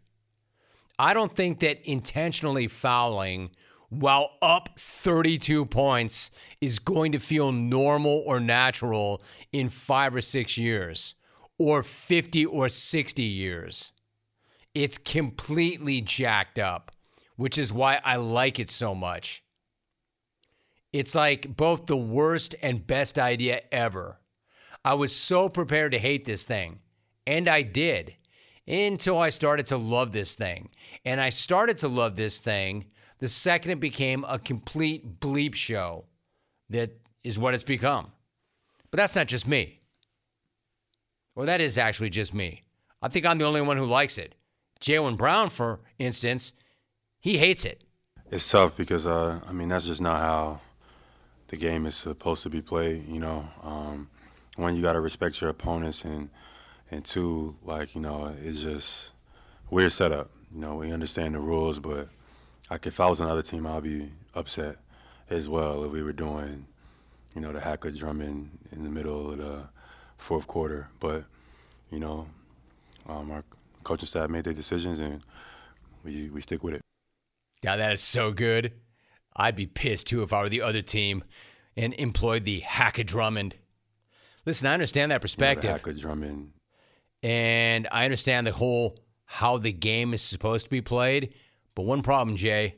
[0.99, 3.51] I don't think that intentionally fouling
[3.91, 6.31] while up 32 points
[6.61, 9.21] is going to feel normal or natural
[9.53, 11.15] in 5 or 6 years
[11.59, 13.93] or 50 or 60 years.
[14.75, 16.93] It's completely jacked up,
[17.37, 19.45] which is why I like it so much.
[20.93, 24.21] It's like both the worst and best idea ever.
[24.85, 26.79] I was so prepared to hate this thing,
[27.27, 28.15] and I did
[28.67, 30.71] until I started to love this thing.
[31.05, 32.87] And I started to love this thing
[33.21, 36.05] the second it became a complete bleep show
[36.71, 36.91] that
[37.23, 38.11] is what it's become.
[38.91, 39.81] But that's not just me.
[41.37, 42.63] Or that is actually just me.
[43.01, 44.35] I think I'm the only one who likes it.
[44.81, 46.55] Jaylen Brown, for instance,
[47.21, 47.85] he hates it.
[48.31, 50.61] It's tough because, uh, I mean, that's just not how
[51.49, 53.07] the game is supposed to be played.
[53.07, 54.09] You know, um,
[54.57, 56.31] one you got to respect your opponents, and
[56.91, 59.13] and two, like you know, it's just
[59.69, 60.31] weird setup.
[60.53, 62.09] You know, we understand the rules, but
[62.71, 64.77] like if I was another team, I'd be upset
[65.29, 66.67] as well if we were doing,
[67.35, 69.69] you know, the hack a Drummond in the middle of the
[70.17, 70.89] fourth quarter.
[71.01, 71.25] But
[71.91, 72.29] you know,
[73.09, 73.43] um, our
[73.83, 75.21] coaching staff made their decisions, and
[76.05, 76.81] we we stick with it.
[77.63, 78.73] Yeah, that is so good.
[79.37, 81.25] I'd be pissed too if I were the other team
[81.77, 83.57] and employed the Hack a Drummond.
[84.47, 86.01] Listen, I understand that You know, perspective.
[86.01, 86.53] Drummond.
[87.23, 91.35] And I understand the whole how the game is supposed to be played.
[91.75, 92.77] But one problem, Jay,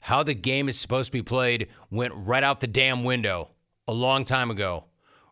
[0.00, 3.50] how the game is supposed to be played went right out the damn window
[3.88, 4.84] a long time ago.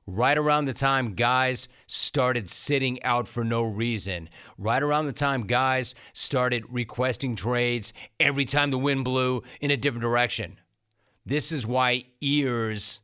[0.06, 4.28] Right around the time guys started sitting out for no reason.
[4.58, 9.76] Right around the time guys started requesting trades every time the wind blew in a
[9.76, 10.58] different direction.
[11.24, 13.00] This is why Ears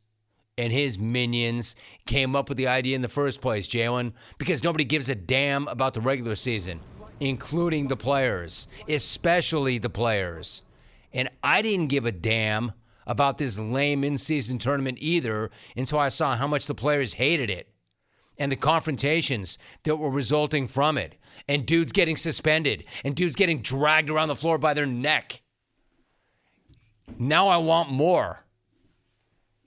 [0.57, 1.73] and his minions
[2.05, 5.69] came up with the idea in the first place, Jalen, because nobody gives a damn
[5.69, 6.81] about the regular season,
[7.19, 10.61] including the players, especially the players.
[11.13, 12.73] And I didn't give a damn
[13.07, 17.49] about this lame in season tournament either until I saw how much the players hated
[17.49, 17.67] it
[18.37, 21.15] and the confrontations that were resulting from it,
[21.47, 25.41] and dudes getting suspended, and dudes getting dragged around the floor by their neck.
[27.17, 28.45] Now I want more.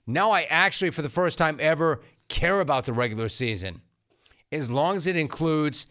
[0.07, 3.81] Now I actually, for the first time ever, care about the regular season.
[4.51, 5.85] As long as it includes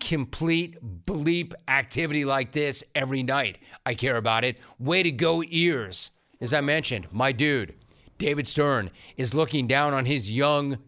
[0.00, 4.58] complete bleep activity like this every night, I care about it.
[4.78, 6.10] Way to go, Ears.
[6.40, 7.74] As I mentioned, my dude,
[8.18, 10.78] David Stern, is looking down on his young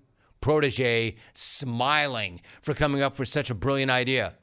[0.40, 4.34] protege, smiling for coming up with such a brilliant idea.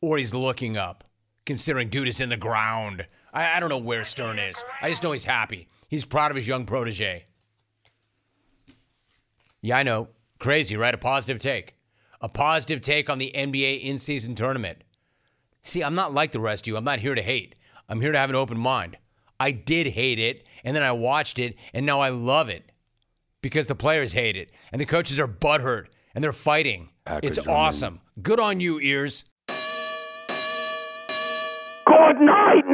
[0.00, 1.04] Or he's looking up,
[1.46, 3.06] considering dude is in the ground.
[3.32, 4.62] I, I don't know where Stern is.
[4.82, 5.68] I just know he's happy.
[5.88, 7.24] He's proud of his young protege.
[9.62, 10.08] Yeah, I know.
[10.38, 10.94] Crazy, right?
[10.94, 11.74] A positive take.
[12.20, 14.82] A positive take on the NBA in season tournament.
[15.62, 16.76] See, I'm not like the rest of you.
[16.76, 17.54] I'm not here to hate.
[17.88, 18.96] I'm here to have an open mind.
[19.40, 22.72] I did hate it, and then I watched it, and now I love it
[23.40, 26.88] because the players hate it, and the coaches are butthurt, and they're fighting.
[27.06, 28.00] Hacker it's awesome.
[28.20, 29.24] Good on you, Ears.
[29.46, 29.54] Good
[32.20, 32.67] night, night.